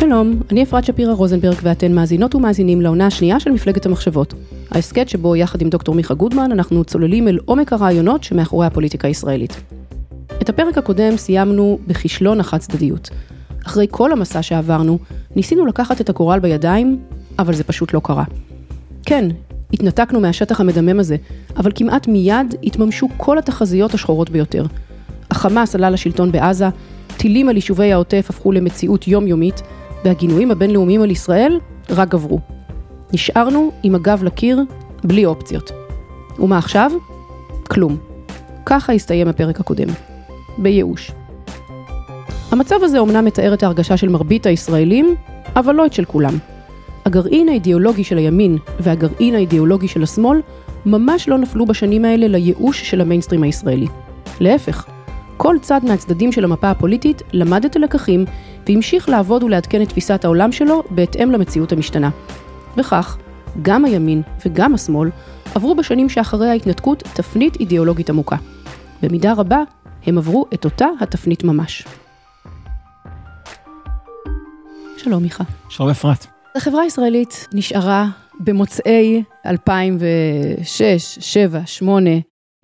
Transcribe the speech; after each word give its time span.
שלום, 0.00 0.40
אני 0.50 0.62
אפרת 0.62 0.84
שפירא 0.84 1.12
רוזנברג 1.12 1.56
ואתן 1.62 1.92
מאזינות 1.92 2.34
ומאזינים 2.34 2.80
לעונה 2.80 3.06
השנייה 3.06 3.40
של 3.40 3.50
מפלגת 3.50 3.86
המחשבות. 3.86 4.34
ההסכת 4.70 5.08
שבו 5.08 5.36
יחד 5.36 5.62
עם 5.62 5.68
דוקטור 5.68 5.94
מיכה 5.94 6.14
גודמן 6.14 6.52
אנחנו 6.52 6.84
צוללים 6.84 7.28
אל 7.28 7.38
עומק 7.44 7.72
הרעיונות 7.72 8.24
שמאחורי 8.24 8.66
הפוליטיקה 8.66 9.08
הישראלית. 9.08 9.60
את 10.42 10.48
הפרק 10.48 10.78
הקודם 10.78 11.16
סיימנו 11.16 11.78
בכישלון 11.86 12.40
החד 12.40 12.58
צדדיות. 12.58 13.10
אחרי 13.66 13.86
כל 13.90 14.12
המסע 14.12 14.42
שעברנו, 14.42 14.98
ניסינו 15.36 15.66
לקחת 15.66 16.00
את 16.00 16.08
הגורל 16.08 16.38
בידיים, 16.38 16.98
אבל 17.38 17.54
זה 17.54 17.64
פשוט 17.64 17.94
לא 17.94 18.00
קרה. 18.04 18.24
כן, 19.06 19.28
התנתקנו 19.72 20.20
מהשטח 20.20 20.60
המדמם 20.60 21.00
הזה, 21.00 21.16
אבל 21.56 21.72
כמעט 21.74 22.08
מיד 22.08 22.54
התממשו 22.62 23.08
כל 23.16 23.38
התחזיות 23.38 23.94
השחורות 23.94 24.30
ביותר. 24.30 24.66
החמאס 25.30 25.74
עלה 25.74 25.90
לשלטון 25.90 26.32
בעזה, 26.32 26.68
טילים 27.16 27.48
על 27.48 27.56
יישובי 27.56 27.92
העוטף 27.92 28.26
הפכו 28.30 28.52
למציאות 28.52 29.08
יומיומית, 29.08 29.62
והגינויים 30.06 30.50
הבינלאומיים 30.50 31.02
על 31.02 31.10
ישראל 31.10 31.60
רק 31.90 32.08
גברו. 32.08 32.40
נשארנו 33.12 33.72
עם 33.82 33.94
הגב 33.94 34.24
לקיר, 34.24 34.60
בלי 35.04 35.26
אופציות. 35.26 35.70
ומה 36.38 36.58
עכשיו? 36.58 36.92
כלום. 37.70 37.96
ככה 38.66 38.92
הסתיים 38.92 39.28
הפרק 39.28 39.60
הקודם. 39.60 39.88
בייאוש. 40.58 41.12
המצב 42.50 42.76
הזה 42.82 42.98
אומנם 42.98 43.24
מתאר 43.24 43.54
את 43.54 43.62
ההרגשה 43.62 43.96
של 43.96 44.08
מרבית 44.08 44.46
הישראלים, 44.46 45.14
אבל 45.56 45.74
לא 45.74 45.86
את 45.86 45.92
של 45.92 46.04
כולם. 46.04 46.38
הגרעין 47.04 47.48
האידיאולוגי 47.48 48.04
של 48.04 48.18
הימין 48.18 48.58
והגרעין 48.80 49.34
האידיאולוגי 49.34 49.88
של 49.88 50.02
השמאל 50.02 50.40
ממש 50.86 51.28
לא 51.28 51.38
נפלו 51.38 51.66
בשנים 51.66 52.04
האלה 52.04 52.28
לייאוש 52.28 52.90
של 52.90 53.00
המיינסטרים 53.00 53.42
הישראלי. 53.42 53.86
להפך, 54.40 54.86
כל 55.36 55.56
צד 55.62 55.80
מהצדדים 55.84 56.32
של 56.32 56.44
המפה 56.44 56.70
הפוליטית 56.70 57.22
למד 57.32 57.64
את 57.64 57.76
הלקחים 57.76 58.24
והמשיך 58.68 59.08
לעבוד 59.08 59.42
ולעדכן 59.42 59.82
את 59.82 59.88
תפיסת 59.88 60.24
העולם 60.24 60.52
שלו 60.52 60.82
בהתאם 60.90 61.30
למציאות 61.30 61.72
המשתנה. 61.72 62.10
וכך, 62.76 63.16
גם 63.62 63.84
הימין 63.84 64.22
וגם 64.46 64.74
השמאל 64.74 65.10
עברו 65.54 65.74
בשנים 65.74 66.08
שאחרי 66.08 66.48
ההתנתקות 66.48 67.02
תפנית 67.02 67.56
אידיאולוגית 67.60 68.10
עמוקה. 68.10 68.36
במידה 69.02 69.32
רבה, 69.32 69.62
הם 70.06 70.18
עברו 70.18 70.46
את 70.54 70.64
אותה 70.64 70.86
התפנית 71.00 71.44
ממש. 71.44 71.84
שלום 74.96 75.22
מיכה. 75.22 75.44
שלום 75.68 75.88
אפרת. 75.88 76.26
החברה 76.56 76.82
הישראלית 76.82 77.48
נשארה 77.52 78.06
במוצאי 78.40 79.22
2006, 79.46 81.18
2007, 81.18 81.58
2008, 81.58 82.10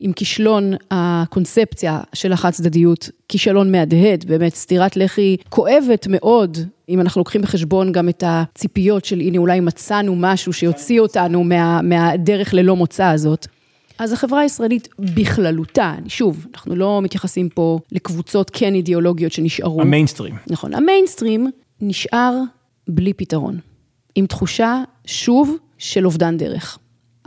עם 0.05 0.13
כישלון 0.13 0.73
הקונספציה 0.91 2.01
של 2.13 2.33
החד 2.33 2.51
צדדיות, 2.51 3.11
כישלון 3.29 3.73
מהדהד, 3.73 4.25
באמת 4.25 4.55
סטירת 4.55 4.97
לחי 4.97 5.37
כואבת 5.49 6.07
מאוד, 6.11 6.59
אם 6.89 7.01
אנחנו 7.01 7.21
לוקחים 7.21 7.43
בחשבון 7.43 7.93
גם 7.93 8.09
את 8.09 8.25
הציפיות 8.27 9.05
של 9.05 9.21
הנה 9.21 9.39
אולי 9.39 9.61
מצאנו 9.61 10.15
משהו 10.17 10.53
שיוציא 10.53 11.01
אותנו 11.01 11.45
מה, 11.45 11.83
מהדרך 11.83 12.55
ללא 12.55 12.77
מוצא 12.77 13.05
הזאת. 13.05 13.47
אז 13.99 14.13
החברה 14.13 14.41
הישראלית 14.41 14.89
בכללותה, 14.99 15.95
שוב, 16.09 16.47
אנחנו 16.55 16.77
לא 16.77 17.01
מתייחסים 17.03 17.49
פה 17.49 17.79
לקבוצות 17.93 18.51
כן 18.53 18.75
אידיאולוגיות 18.75 19.33
שנשארו. 19.33 19.81
המיינסטרים. 19.81 20.35
נכון, 20.47 20.75
המיינסטרים 20.75 21.51
נשאר 21.81 22.35
בלי 22.89 23.13
פתרון, 23.13 23.59
עם 24.15 24.27
תחושה, 24.27 24.83
שוב, 25.07 25.57
של 25.79 26.07
אובדן 26.07 26.37
דרך. 26.37 26.79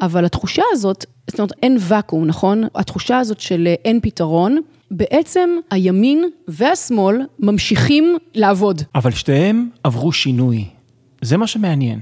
אבל 0.01 0.25
התחושה 0.25 0.63
הזאת, 0.71 1.05
זאת 1.27 1.39
אומרת, 1.39 1.51
אין 1.63 1.77
ואקום, 1.79 2.25
נכון? 2.25 2.63
התחושה 2.75 3.19
הזאת 3.19 3.39
של 3.39 3.67
אין 3.85 3.99
פתרון, 4.01 4.57
בעצם 4.91 5.49
הימין 5.71 6.23
והשמאל 6.47 7.21
ממשיכים 7.39 8.17
לעבוד. 8.35 8.81
אבל 8.95 9.11
שתיהם 9.11 9.69
עברו 9.83 10.11
שינוי. 10.11 10.65
זה 11.21 11.37
מה 11.37 11.47
שמעניין. 11.47 11.99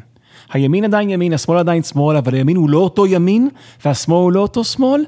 הימין 0.54 0.84
עדיין 0.84 1.10
ימין, 1.10 1.34
השמאל 1.34 1.58
עדיין 1.58 1.84
שמאל, 1.84 2.18
אבל 2.18 2.34
הימין 2.34 2.58
הוא 2.58 2.70
לא 2.70 2.78
אותו 2.78 3.08
ימין, 3.08 3.50
והשמאל 3.86 4.18
הוא 4.24 4.32
לא 4.32 4.40
אותו 4.40 4.64
שמאל, 4.64 5.06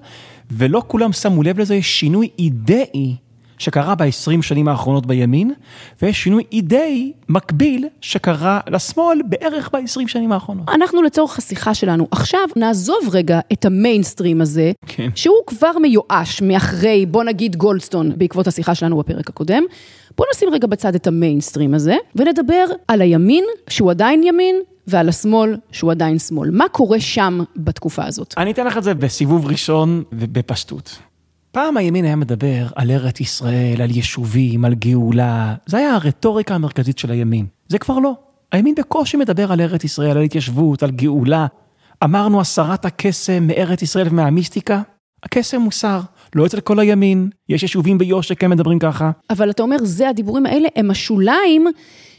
ולא 0.52 0.82
כולם 0.88 1.14
שמו 1.14 1.44
לב 1.44 1.60
לזה, 1.60 1.76
יש 1.76 2.00
שינוי 2.00 2.30
אידאי 2.40 3.16
שקרה 3.58 3.96
ב-20 3.96 4.42
שנים 4.42 4.68
האחרונות 4.68 5.06
בימין, 5.06 5.54
ויש 6.02 6.24
שינוי 6.24 6.44
אידאי 6.52 7.12
מקביל 7.30 7.88
שקרה 8.02 8.60
לשמאל 8.68 9.22
בערך 9.30 9.70
ב-20 9.74 10.08
שנים 10.08 10.32
האחרונות. 10.32 10.70
אנחנו 10.70 11.02
לצורך 11.02 11.38
השיחה 11.38 11.74
שלנו 11.74 12.08
עכשיו 12.12 12.48
נעזוב 12.56 12.98
רגע 13.12 13.40
את 13.54 13.66
המיינסטרים 13.66 14.42
הזה, 14.42 14.72
כן. 14.86 15.10
שהוא 15.16 15.38
כבר 15.48 15.72
מיואש 15.82 16.42
מאחרי, 16.42 17.06
בוא 17.06 17.24
נגיד 17.24 17.56
גולדסטון, 17.56 18.12
בעקבות 18.18 18.48
השיחה 18.48 18.76
שלנו 18.76 18.98
בפרק 18.98 19.30
הקודם. 19.30 19.64
בוא 20.18 20.26
נשים 20.36 20.50
רגע 20.50 20.68
בצד 20.68 20.96
את 20.96 21.08
המיינסטרים 21.08 21.74
הזה, 21.74 21.96
ונדבר 22.16 22.66
על 22.88 23.02
הימין, 23.02 23.44
שהוא 23.70 23.92
עדיין 23.92 24.24
ימין, 24.24 24.56
ועל 24.88 25.10
השמאל, 25.10 25.58
שהוא 25.72 25.92
עדיין 25.92 26.20
שמאל. 26.20 26.50
מה 26.52 26.70
קורה 26.72 27.00
שם 27.00 27.40
בתקופה 27.56 28.06
הזאת? 28.06 28.34
אני 28.38 28.52
אתן 28.52 28.68
לך 28.68 28.78
את 28.78 28.84
זה 28.84 28.94
בסיבוב 28.94 29.46
ראשון 29.46 30.04
ובפשטות. 30.12 31.00
פעם 31.56 31.78
הימין 31.78 32.06
היה 32.06 32.16
מדבר 32.16 32.68
על 32.76 32.92
ארץ 32.92 33.20
ישראל, 33.20 33.82
על 33.82 33.92
יישובים, 33.92 34.66
על 34.66 34.76
גאולה. 34.76 35.56
זה 35.66 35.78
היה 35.78 35.94
הרטוריקה 35.94 36.56
המרכזית 36.56 36.98
של 36.98 37.12
הימין. 37.12 37.46
זה 37.68 37.80
כבר 37.80 38.00
לא. 38.00 38.14
הימין 38.52 38.76
בקושי 38.76 39.18
מדבר 39.18 39.52
על 39.52 39.62
ארץ 39.62 39.84
ישראל, 39.84 40.18
על 40.18 40.24
התיישבות, 40.24 40.84
על 40.84 40.92
גאולה. 40.92 41.48
אמרנו 42.04 42.42
הסרת 42.42 42.86
הקסם 42.86 43.48
מארץ 43.48 43.82
ישראל 43.82 44.08
ומהמיסטיקה, 44.10 44.82
הקסם 45.24 45.62
מוסר. 45.62 46.02
לא 46.36 46.46
אצל 46.46 46.60
כל 46.60 46.80
הימין, 46.80 47.30
יש 47.50 47.64
יישובים 47.64 47.98
ביו"ש 47.98 48.28
שכן 48.28 48.50
מדברים 48.50 48.80
ככה. 48.80 49.12
אבל 49.30 49.50
אתה 49.50 49.64
אומר, 49.64 49.78
זה 49.84 50.10
הדיבורים 50.10 50.46
האלה, 50.46 50.68
הם 50.76 50.92
השוליים 50.92 51.68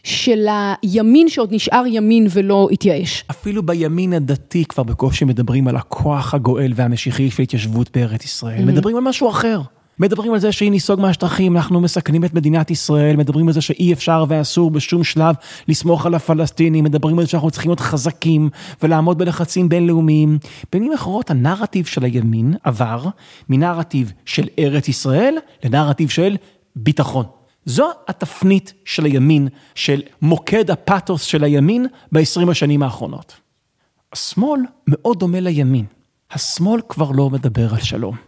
של 0.05 0.47
הימין 0.83 1.29
שעוד 1.29 1.49
נשאר 1.53 1.85
ימין 1.87 2.27
ולא 2.31 2.69
התייאש. 2.73 3.25
אפילו 3.31 3.63
בימין 3.63 4.13
הדתי 4.13 4.65
כבר 4.65 4.83
בקושי 4.83 5.25
מדברים 5.25 5.69
על 5.69 5.77
הכוח 5.77 6.35
הגואל 6.35 6.73
והמשיחי 6.75 7.31
של 7.31 7.43
התיישבות 7.43 7.97
בארץ 7.97 8.25
ישראל. 8.25 8.59
Mm-hmm. 8.59 8.67
מדברים 8.67 8.97
על 8.97 9.03
משהו 9.03 9.31
אחר. 9.31 9.61
מדברים 9.99 10.33
על 10.33 10.39
זה 10.39 10.53
שאם 10.53 10.69
ניסוג 10.71 11.01
מהשטחים 11.01 11.57
אנחנו 11.57 11.81
מסכנים 11.81 12.25
את 12.25 12.35
מדינת 12.35 12.71
ישראל, 12.71 13.17
מדברים 13.17 13.49
על 13.49 13.55
זה 13.55 13.61
שאי 13.61 13.93
אפשר 13.93 14.25
ואסור 14.29 14.71
בשום 14.71 15.05
שלב 15.05 15.35
לסמוך 15.69 16.07
על 16.07 16.15
הפלסטינים, 16.15 16.85
מדברים 16.85 17.19
על 17.19 17.25
זה 17.25 17.31
שאנחנו 17.31 17.51
צריכים 17.51 17.71
להיות 17.71 17.81
חזקים 17.81 18.51
ולעמוד 18.83 19.19
בלחצים 19.19 19.69
בינלאומיים. 19.69 20.39
במילים 20.73 20.93
אחרות, 20.93 21.31
הנרטיב 21.31 21.87
של 21.87 22.05
הימין 22.05 22.55
עבר 22.65 23.05
מנרטיב 23.49 24.13
של 24.25 24.49
ארץ 24.59 24.89
ישראל 24.89 25.37
לנרטיב 25.65 26.09
של 26.09 26.37
ביטחון. 26.77 27.25
זו 27.65 27.91
התפנית 28.09 28.73
של 28.85 29.05
הימין, 29.05 29.49
של 29.75 30.03
מוקד 30.23 30.71
הפאתוס 30.71 31.23
של 31.23 31.45
הימין 31.45 31.87
ב-20 32.13 32.51
השנים 32.51 32.83
האחרונות. 32.83 33.37
השמאל 34.13 34.61
מאוד 34.87 35.19
דומה 35.19 35.41
לימין. 35.41 35.85
השמאל 36.31 36.81
כבר 36.89 37.11
לא 37.11 37.31
מדבר 37.31 37.75
על 37.75 37.81
שלום. 37.81 38.26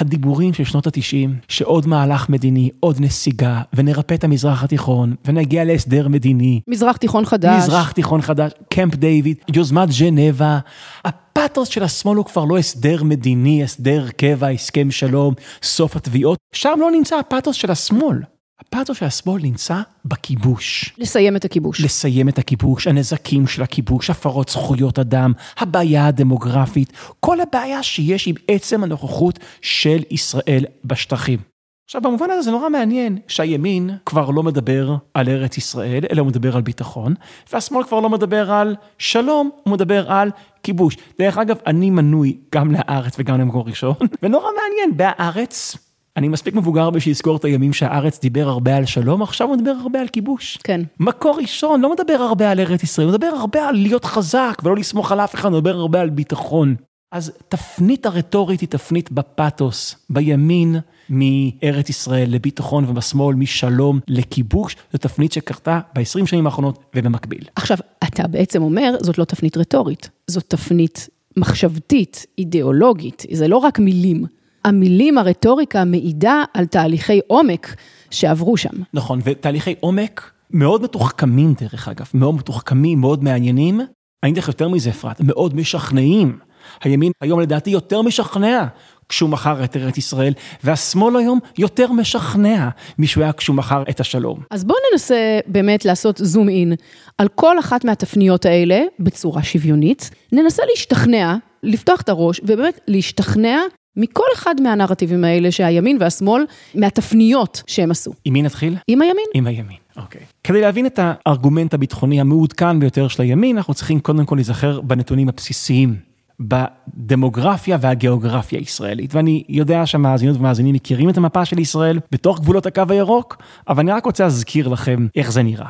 הדיבורים 0.00 0.54
של 0.54 0.64
שנות 0.64 0.86
התשעים, 0.86 1.36
שעוד 1.48 1.86
מהלך 1.86 2.28
מדיני, 2.28 2.70
עוד 2.80 3.00
נסיגה, 3.00 3.62
ונרפא 3.74 4.14
את 4.14 4.24
המזרח 4.24 4.64
התיכון, 4.64 5.14
ונגיע 5.24 5.64
להסדר 5.64 6.08
מדיני. 6.08 6.60
מזרח 6.68 6.96
תיכון 6.96 7.24
חדש. 7.24 7.62
מזרח 7.62 7.92
תיכון 7.92 8.22
חדש, 8.22 8.52
קמפ 8.70 8.94
דיוויד, 8.94 9.36
יוזמת 9.54 9.92
ז'נבה. 9.92 10.58
הפאתוס 11.04 11.68
של 11.68 11.82
השמאל 11.82 12.16
הוא 12.16 12.24
כבר 12.24 12.44
לא 12.44 12.58
הסדר 12.58 13.02
מדיני, 13.02 13.64
הסדר 13.64 14.08
קבע, 14.16 14.48
הסכם 14.48 14.90
שלום, 14.90 15.34
סוף 15.62 15.96
התביעות. 15.96 16.38
שם 16.52 16.78
לא 16.80 16.90
נמצא 16.90 17.16
הפאתוס 17.16 17.56
של 17.56 17.70
השמאל. 17.70 18.16
הפאתוס 18.60 18.98
של 18.98 19.04
השמאל 19.04 19.42
נמצא 19.42 19.80
בכיבוש. 20.04 20.94
לסיים 20.98 21.36
את 21.36 21.44
הכיבוש. 21.44 21.80
לסיים 21.80 22.28
את 22.28 22.38
הכיבוש, 22.38 22.86
הנזקים 22.86 23.46
של 23.46 23.62
הכיבוש, 23.62 24.10
הפרות 24.10 24.48
זכויות 24.48 24.98
אדם, 24.98 25.32
הבעיה 25.58 26.06
הדמוגרפית, 26.06 26.92
כל 27.20 27.40
הבעיה 27.40 27.82
שיש 27.82 28.28
עם 28.28 28.34
עצם 28.48 28.84
הנוכחות 28.84 29.38
של 29.60 30.02
ישראל 30.10 30.64
בשטחים. 30.84 31.38
עכשיו, 31.84 32.02
במובן 32.02 32.30
הזה 32.30 32.42
זה 32.42 32.50
נורא 32.50 32.68
מעניין 32.68 33.18
שהימין 33.28 33.90
כבר 34.06 34.30
לא 34.30 34.42
מדבר 34.42 34.96
על 35.14 35.28
ארץ 35.28 35.58
ישראל, 35.58 36.04
אלא 36.12 36.20
הוא 36.20 36.28
מדבר 36.28 36.56
על 36.56 36.62
ביטחון, 36.62 37.14
והשמאל 37.52 37.84
כבר 37.84 38.00
לא 38.00 38.10
מדבר 38.10 38.52
על 38.52 38.76
שלום, 38.98 39.50
הוא 39.62 39.72
מדבר 39.72 40.12
על 40.12 40.30
כיבוש. 40.62 40.96
דרך 41.18 41.38
אגב, 41.38 41.56
אני 41.66 41.90
מנוי 41.90 42.38
גם 42.54 42.72
לארץ 42.72 43.16
וגם 43.18 43.40
למקור 43.40 43.66
ראשון, 43.66 43.94
ונורא 44.22 44.48
מעניין, 44.56 44.96
בהארץ 44.96 45.76
אני 46.16 46.28
מספיק 46.28 46.54
מבוגר 46.54 46.90
בשביל 46.90 47.12
לזכור 47.12 47.36
את 47.36 47.44
הימים 47.44 47.72
שהארץ 47.72 48.20
דיבר 48.20 48.48
הרבה 48.48 48.76
על 48.76 48.86
שלום, 48.86 49.22
עכשיו 49.22 49.48
הוא 49.48 49.56
מדבר 49.56 49.70
הרבה 49.70 50.00
על 50.00 50.08
כיבוש. 50.08 50.58
כן. 50.64 50.80
מקור 51.00 51.36
ראשון 51.40 51.80
לא 51.80 51.92
מדבר 51.92 52.14
הרבה 52.14 52.50
על 52.50 52.60
ארץ 52.60 52.82
ישראל, 52.82 53.06
הוא 53.06 53.14
מדבר 53.14 53.26
הרבה 53.26 53.68
על 53.68 53.74
להיות 53.74 54.04
חזק 54.04 54.62
ולא 54.64 54.76
לסמוך 54.76 55.12
על 55.12 55.20
אף 55.20 55.34
אחד, 55.34 55.48
הוא 55.48 55.58
מדבר 55.58 55.76
הרבה 55.76 56.00
על 56.00 56.10
ביטחון. 56.10 56.74
אז 57.12 57.32
תפנית 57.48 58.06
הרטורית 58.06 58.60
היא 58.60 58.68
תפנית 58.68 59.12
בפתוס, 59.12 59.96
בימין 60.10 60.76
מארץ 61.10 61.88
ישראל 61.88 62.30
לביטחון 62.30 62.84
ובשמאל 62.84 63.36
משלום 63.36 64.00
לכיבוש, 64.08 64.76
זו 64.92 64.98
תפנית 64.98 65.32
שקרתה 65.32 65.80
ב-20 65.94 66.26
שנים 66.26 66.46
האחרונות 66.46 66.84
ובמקביל. 66.96 67.44
עכשיו, 67.56 67.76
אתה 68.04 68.28
בעצם 68.28 68.62
אומר, 68.62 68.94
זאת 69.00 69.18
לא 69.18 69.24
תפנית 69.24 69.56
רטורית, 69.56 70.10
זאת 70.26 70.44
תפנית 70.48 71.08
מחשבתית, 71.36 72.26
אידיאולוגית, 72.38 73.26
זה 73.32 73.48
לא 73.48 73.56
רק 73.56 73.78
מילים. 73.78 74.24
המילים, 74.64 75.18
הרטוריקה, 75.18 75.84
מעידה 75.84 76.44
על 76.54 76.66
תהליכי 76.66 77.20
עומק 77.26 77.74
שעברו 78.10 78.56
שם. 78.56 78.82
נכון, 78.94 79.20
ותהליכי 79.24 79.74
עומק 79.80 80.30
מאוד 80.50 80.82
מתוחכמים 80.82 81.54
דרך 81.60 81.88
אגב, 81.88 82.06
מאוד 82.14 82.34
מתוחכמים, 82.34 83.00
מאוד 83.00 83.24
מעניינים. 83.24 83.80
אני 84.22 84.30
אגיד 84.30 84.42
לך 84.42 84.48
יותר 84.48 84.68
מזה, 84.68 84.90
אפרת, 84.90 85.20
מאוד 85.20 85.56
משכנעים. 85.56 86.38
הימין 86.84 87.12
היום 87.20 87.40
לדעתי 87.40 87.70
יותר 87.70 88.02
משכנע 88.02 88.66
כשהוא 89.08 89.30
מכר 89.30 89.64
את 89.64 89.76
ארץ 89.76 89.98
ישראל, 89.98 90.32
והשמאל 90.64 91.16
היום 91.16 91.38
יותר 91.58 91.92
משכנע 91.92 92.68
משהוא 92.98 93.24
היה 93.24 93.32
כשהוא 93.32 93.56
מכר 93.56 93.82
את 93.90 94.00
השלום. 94.00 94.40
אז 94.50 94.64
בואו 94.64 94.78
ננסה 94.92 95.38
באמת 95.46 95.84
לעשות 95.84 96.20
זום 96.24 96.48
אין 96.48 96.72
על 97.18 97.28
כל 97.28 97.58
אחת 97.58 97.84
מהתפניות 97.84 98.46
האלה 98.46 98.82
בצורה 98.98 99.42
שוויונית. 99.42 100.10
ננסה 100.32 100.62
להשתכנע, 100.70 101.36
לפתוח 101.62 102.00
את 102.00 102.08
הראש 102.08 102.40
ובאמת 102.44 102.80
להשתכנע 102.88 103.58
מכל 103.96 104.24
אחד 104.34 104.54
מהנרטיבים 104.60 105.24
האלה 105.24 105.52
שהימין 105.52 105.96
והשמאל, 106.00 106.44
מהתפניות 106.74 107.62
שהם 107.66 107.90
עשו. 107.90 108.12
עם 108.24 108.32
מי 108.32 108.42
נתחיל? 108.42 108.76
עם 108.86 109.02
הימין. 109.02 109.24
עם 109.34 109.46
הימין, 109.46 109.76
אוקיי. 109.96 110.20
כדי 110.44 110.60
להבין 110.60 110.86
את 110.86 111.00
הארגומנט 111.02 111.74
הביטחוני 111.74 112.20
המעודכן 112.20 112.80
ביותר 112.80 113.08
של 113.08 113.22
הימין, 113.22 113.56
אנחנו 113.56 113.74
צריכים 113.74 114.00
קודם 114.00 114.26
כל 114.26 114.34
להיזכר 114.34 114.80
בנתונים 114.80 115.28
הבסיסיים 115.28 115.96
בדמוגרפיה 116.40 117.78
והגיאוגרפיה 117.80 118.58
הישראלית. 118.58 119.14
ואני 119.14 119.44
יודע 119.48 119.86
שהמאזינות 119.86 120.36
ומאזינים 120.36 120.74
מכירים 120.74 121.10
את 121.10 121.16
המפה 121.16 121.44
של 121.44 121.58
ישראל 121.58 121.98
בתוך 122.12 122.40
גבולות 122.40 122.66
הקו 122.66 122.82
הירוק, 122.88 123.36
אבל 123.68 123.80
אני 123.80 123.92
רק 123.92 124.04
רוצה 124.04 124.24
להזכיר 124.24 124.68
לכם 124.68 125.06
איך 125.16 125.32
זה 125.32 125.42
נראה. 125.42 125.68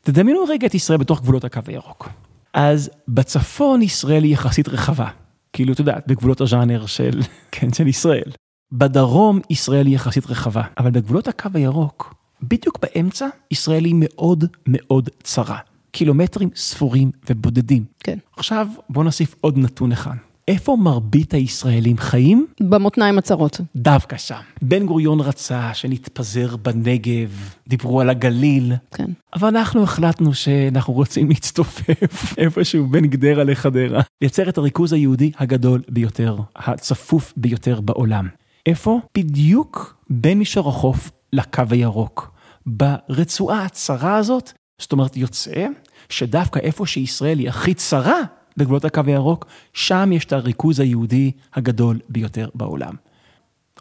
תדמיינו 0.00 0.44
רגע 0.48 0.66
את 0.66 0.74
ישראל 0.74 0.98
בתוך 0.98 1.20
גבולות 1.20 1.44
הקו 1.44 1.60
הירוק. 1.66 2.08
אז 2.54 2.90
בצפון 3.08 3.82
ישראל 3.82 4.24
היא 4.24 4.32
יחסית 4.32 4.68
רחבה. 4.68 5.08
כאילו, 5.52 5.72
את 5.72 5.78
יודעת, 5.78 6.06
בגבולות 6.06 6.40
הז'אנר 6.40 6.86
של, 6.86 7.20
כן, 7.52 7.72
של 7.72 7.86
ישראל. 7.86 8.32
בדרום 8.72 9.40
ישראל 9.50 9.86
היא 9.86 9.94
יחסית 9.94 10.26
רחבה, 10.26 10.62
אבל 10.78 10.90
בגבולות 10.90 11.28
הקו 11.28 11.50
הירוק, 11.54 12.14
בדיוק 12.42 12.78
באמצע, 12.82 13.26
ישראל 13.50 13.84
היא 13.84 13.94
מאוד 13.98 14.44
מאוד 14.66 15.08
צרה. 15.22 15.58
קילומטרים 15.90 16.50
ספורים 16.54 17.10
ובודדים. 17.30 17.84
כן. 18.00 18.18
עכשיו 18.36 18.68
בוא 18.88 19.04
נוסיף 19.04 19.34
עוד 19.40 19.58
נתון 19.58 19.92
אחד. 19.92 20.16
איפה 20.48 20.76
מרבית 20.76 21.34
הישראלים 21.34 21.98
חיים? 21.98 22.46
במותניים 22.60 23.18
הצרות. 23.18 23.60
דווקא 23.76 24.16
שם. 24.16 24.40
בן 24.62 24.86
גוריון 24.86 25.20
רצה 25.20 25.74
שנתפזר 25.74 26.56
בנגב, 26.56 27.54
דיברו 27.68 28.00
על 28.00 28.10
הגליל. 28.10 28.72
כן. 28.94 29.10
אבל 29.34 29.48
אנחנו 29.48 29.82
החלטנו 29.82 30.34
שאנחנו 30.34 30.92
רוצים 30.92 31.28
להצטופף 31.28 32.34
איפשהו 32.38 32.86
בין 32.86 33.06
גדרה 33.06 33.44
לחדרה. 33.44 34.02
לייצר 34.22 34.48
את 34.48 34.58
הריכוז 34.58 34.92
היהודי 34.92 35.32
הגדול 35.38 35.82
ביותר, 35.88 36.36
הצפוף 36.56 37.32
ביותר 37.36 37.80
בעולם. 37.80 38.28
איפה? 38.66 39.00
בדיוק 39.18 39.96
בין 40.10 40.38
מישור 40.38 40.68
החוף 40.68 41.10
לקו 41.32 41.62
הירוק. 41.70 42.32
ברצועה 42.66 43.64
הצרה 43.64 44.16
הזאת, 44.16 44.52
זאת 44.78 44.92
אומרת 44.92 45.16
יוצא 45.16 45.66
שדווקא 46.08 46.58
איפה 46.58 46.86
שישראל 46.86 47.38
היא 47.38 47.48
הכי 47.48 47.74
צרה 47.74 48.20
בגבולות 48.56 48.84
הקו 48.84 49.00
הירוק, 49.06 49.46
שם 49.72 50.10
יש 50.12 50.24
את 50.24 50.32
הריכוז 50.32 50.80
היהודי 50.80 51.32
הגדול 51.54 51.98
ביותר 52.08 52.48
בעולם. 52.54 52.94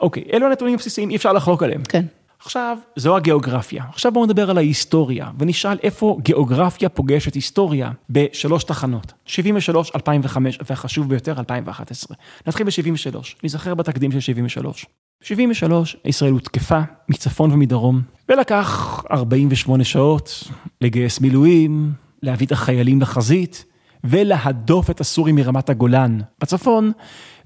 אוקיי, 0.02 0.24
אלו 0.34 0.48
הנתונים 0.48 0.74
הבסיסיים, 0.74 1.10
אי 1.10 1.16
אפשר 1.16 1.34
לחלוק 1.34 1.64
עליהם. 1.64 1.84
כן. 1.84 2.06
עכשיו, 2.46 2.78
זו 2.96 3.18
הגיאוגרפיה. 3.18 3.84
עכשיו 3.90 4.12
בואו 4.12 4.26
נדבר 4.26 4.50
על 4.50 4.58
ההיסטוריה, 4.58 5.32
ונשאל 5.40 5.78
איפה 5.84 6.18
גיאוגרפיה 6.22 6.90
פוגשת 6.90 7.34
היסטוריה 7.34 7.92
בשלוש 8.10 8.64
תחנות. 8.64 9.14
73, 9.26 9.92
2005, 9.96 10.60
והחשוב 10.70 11.10
ביותר, 11.10 11.40
2011. 11.40 12.18
נתחיל 12.48 12.66
ב-73, 12.66 13.18
נזכר 13.44 13.76
בתקדים 13.76 14.12
של 14.12 14.20
73. 14.20 14.86
73, 15.24 15.98
ישראל 16.06 16.32
הותקפה 16.32 16.80
מצפון 17.10 17.52
ומדרום, 17.52 18.02
ולקח 18.30 19.04
48 19.12 19.84
שעות 19.84 20.44
לגייס 20.82 21.22
מילואים, 21.22 21.92
להביא 22.24 22.48
את 22.48 22.52
החיילים 22.52 23.02
לחזית, 23.02 23.66
ולהדוף 24.04 24.90
את 24.90 25.02
הסורים 25.02 25.36
מרמת 25.36 25.70
הגולן 25.70 26.20
בצפון, 26.42 26.92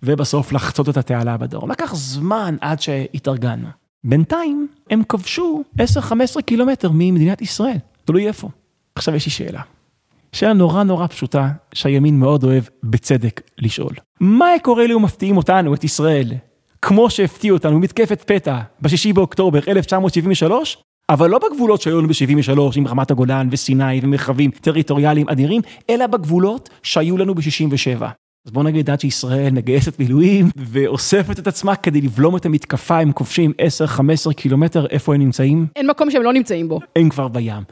ובסוף 0.03 0.51
לחצות 0.51 0.89
את 0.89 0.97
התעלה 0.97 1.37
בדרום. 1.37 1.71
לקח 1.71 1.95
זמן 1.95 2.55
עד 2.61 2.81
שהתארגנו. 2.81 3.67
בינתיים 4.03 4.67
הם 4.89 5.03
כבשו 5.09 5.63
10-15 5.77 5.81
קילומטר 6.45 6.89
ממדינת 6.93 7.41
ישראל, 7.41 7.77
תלוי 8.05 8.27
איפה. 8.27 8.49
עכשיו 8.95 9.15
יש 9.15 9.25
לי 9.25 9.31
שאלה. 9.31 9.61
שאלה 10.31 10.53
נורא 10.53 10.83
נורא 10.83 11.07
פשוטה, 11.07 11.49
שהימין 11.73 12.19
מאוד 12.19 12.43
אוהב 12.43 12.63
בצדק 12.83 13.41
לשאול. 13.57 13.93
מה 14.19 14.45
קורה 14.63 14.87
לי 14.87 14.93
ומפתיעים 14.93 15.37
אותנו, 15.37 15.73
את 15.73 15.83
ישראל, 15.83 16.33
כמו 16.81 17.09
שהפתיעו 17.09 17.57
אותנו 17.57 17.79
מתקפת 17.79 18.23
פתע 18.31 18.59
ב-6 18.81 19.13
באוקטובר 19.13 19.59
1973, 19.67 20.77
אבל 21.09 21.29
לא 21.29 21.39
בגבולות 21.39 21.81
שהיו 21.81 21.97
לנו 21.99 22.07
ב-73 22.07 22.59
עם 22.75 22.87
רמת 22.87 23.11
הגולן 23.11 23.47
וסיני 23.51 23.99
ומרחבים 24.03 24.51
טריטוריאליים 24.51 25.29
אדירים, 25.29 25.61
אלא 25.89 26.07
בגבולות 26.07 26.69
שהיו 26.83 27.17
לנו 27.17 27.35
ב-67. 27.35 28.24
אז 28.45 28.51
בוא 28.51 28.63
נגיד 28.63 28.89
עד 28.89 28.99
שישראל 28.99 29.53
מגייסת 29.53 29.99
מילואים 29.99 30.49
ואוספת 30.57 31.39
את 31.39 31.47
עצמה 31.47 31.75
כדי 31.75 32.01
לבלום 32.01 32.35
את 32.35 32.45
המתקפה, 32.45 32.99
הם 32.99 33.11
כובשים 33.11 33.53
10-15 34.29 34.33
קילומטר, 34.33 34.85
איפה 34.89 35.15
הם 35.15 35.21
נמצאים? 35.21 35.67
אין 35.75 35.87
מקום 35.87 36.11
שהם 36.11 36.23
לא 36.23 36.33
נמצאים 36.33 36.69
בו. 36.69 36.79
הם 36.95 37.09
כבר 37.09 37.27
בים. 37.27 37.63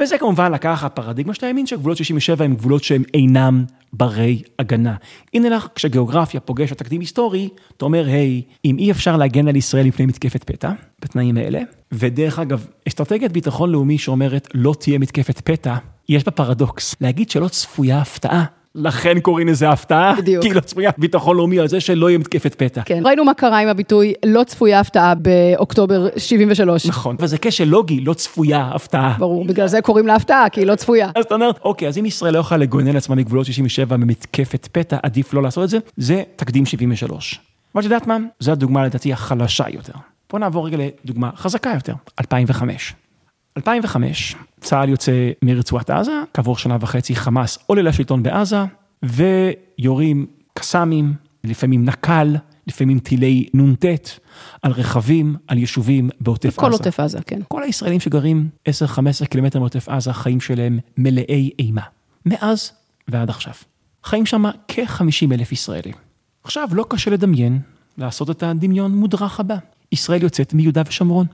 וזה 0.00 0.18
כמובן 0.18 0.52
לקח 0.52 0.84
הפרדיגמה 0.84 1.34
של 1.34 1.46
הימין 1.46 1.66
שגבולות 1.66 1.96
67 1.96 2.44
הם 2.44 2.54
גבולות 2.54 2.84
שהם 2.84 3.02
אינם 3.14 3.64
ברי 3.92 4.42
הגנה. 4.58 4.94
הנה 5.34 5.48
לך, 5.48 5.68
כשגיאוגרפיה 5.74 6.40
פוגשת 6.40 6.78
תקדים 6.78 7.00
היסטורי, 7.00 7.48
אתה 7.76 7.84
אומר, 7.84 8.06
היי, 8.06 8.42
אם 8.64 8.78
אי 8.78 8.90
אפשר 8.90 9.16
להגן 9.16 9.48
על 9.48 9.56
ישראל 9.56 9.86
מפני 9.86 10.06
מתקפת 10.06 10.44
פתע, 10.44 10.70
בתנאים 11.02 11.36
האלה, 11.36 11.60
ודרך 11.92 12.38
אגב, 12.38 12.66
אסטרטגיית 12.88 13.32
ביטחון 13.32 13.70
לאומי 13.70 13.98
שאומרת 13.98 14.48
לא 14.54 14.74
תהיה 14.80 14.98
מתקפת 14.98 15.40
פתע, 15.40 15.76
יש 16.08 16.24
בה 16.24 16.30
פרדוקס. 16.30 16.96
להגיד 17.00 17.30
שלא 17.30 17.48
צפויה 17.48 17.98
הפתעה, 17.98 18.44
לכן 18.74 19.20
קוראים 19.20 19.48
לזה 19.48 19.70
הפתעה, 19.70 20.14
בדיוק. 20.18 20.44
כי 20.44 20.54
לא 20.54 20.60
צפויה 20.60 20.90
ביטחון 20.98 21.36
לאומי 21.36 21.58
על 21.58 21.68
זה 21.68 21.80
שלא 21.80 22.08
יהיה 22.10 22.18
מתקפת 22.18 22.54
פתע. 22.54 22.82
כן. 22.84 23.02
ראינו 23.06 23.24
מה 23.24 23.34
קרה 23.34 23.58
עם 23.58 23.68
הביטוי 23.68 24.14
לא 24.26 24.44
צפויה 24.44 24.80
הפתעה 24.80 25.14
באוקטובר 25.14 26.08
73. 26.16 26.86
נכון, 26.86 27.16
וזה 27.18 27.36
כשל 27.40 27.64
לוגי, 27.64 28.00
לא 28.00 28.14
צפויה 28.14 28.70
הפתעה. 28.74 29.16
ברור, 29.18 29.44
בגלל 29.44 29.66
זה 29.66 29.80
קוראים 29.82 30.06
לה 30.06 30.14
הפתעה, 30.14 30.48
כי 30.48 30.60
היא 30.60 30.66
לא 30.66 30.74
צפויה. 30.74 31.10
אז 31.14 31.24
אתה 31.24 31.34
אומר, 31.34 31.50
אוקיי, 31.64 31.88
אז 31.88 31.98
אם 31.98 32.06
ישראל 32.06 32.34
לא 32.34 32.38
יכולה 32.38 32.58
לגונן 32.58 32.92
לעצמה 32.94 33.14
מגבולות 33.16 33.46
67 33.46 33.96
ממתקפת 33.96 34.68
פתע, 34.72 34.96
עדיף 35.02 35.34
לא 35.34 35.42
לעשות 35.42 35.64
את 35.64 35.68
זה, 35.68 35.78
זה 35.96 36.22
תקדים 36.36 36.66
73. 36.66 37.40
אבל 37.74 37.80
את 37.80 37.84
יודעת 37.84 38.06
מה? 38.06 38.16
זו 38.40 38.52
הדוגמה 38.52 38.84
לדעתי 38.84 39.12
החלשה 39.12 39.64
יותר. 39.70 39.92
בוא 40.30 40.38
נעבור 40.38 40.66
רגע 40.66 40.76
לדוגמה 41.04 41.30
חזקה 41.36 41.70
יותר, 41.74 41.94
2005. 42.20 42.94
2005, 43.58 44.36
צה"ל 44.60 44.88
יוצא 44.88 45.30
מרצועת 45.42 45.90
עזה, 45.90 46.22
כעבור 46.34 46.58
שנה 46.58 46.76
וחצי 46.80 47.16
חמאס 47.16 47.58
עולה 47.66 47.82
לשלטון 47.82 48.22
בעזה, 48.22 48.64
ויורים 49.02 50.26
קסאמים, 50.54 51.14
לפעמים 51.44 51.84
נק"ל, 51.84 52.36
לפעמים 52.66 52.98
טילי 52.98 53.46
נ"ט, 53.54 53.84
על 54.62 54.72
רכבים, 54.72 55.36
על 55.46 55.58
יישובים 55.58 56.10
בעוטף 56.20 56.56
כל 56.56 56.66
עזה. 56.66 56.76
עוטף 56.76 57.00
עזה, 57.00 57.18
כן. 57.26 57.40
כל 57.48 57.62
הישראלים 57.62 58.00
שגרים 58.00 58.48
10-15 58.68 59.26
קילומטר 59.30 59.58
מעוטף 59.58 59.88
עזה, 59.88 60.10
החיים 60.10 60.40
שלהם 60.40 60.78
מלאי 60.98 61.50
אימה. 61.58 61.82
מאז 62.26 62.72
ועד 63.08 63.30
עכשיו. 63.30 63.54
חיים 64.04 64.26
שם 64.26 64.44
כ-50 64.68 65.32
אלף 65.32 65.52
ישראלים. 65.52 65.94
עכשיו, 66.44 66.68
לא 66.72 66.84
קשה 66.88 67.10
לדמיין 67.10 67.60
לעשות 67.98 68.30
את 68.30 68.42
הדמיון 68.42 68.94
מודרך 68.94 69.40
הבא. 69.40 69.56
ישראל 69.92 70.22
יוצאת 70.22 70.54
מיהודה 70.54 70.82
ושומרון. 70.86 71.26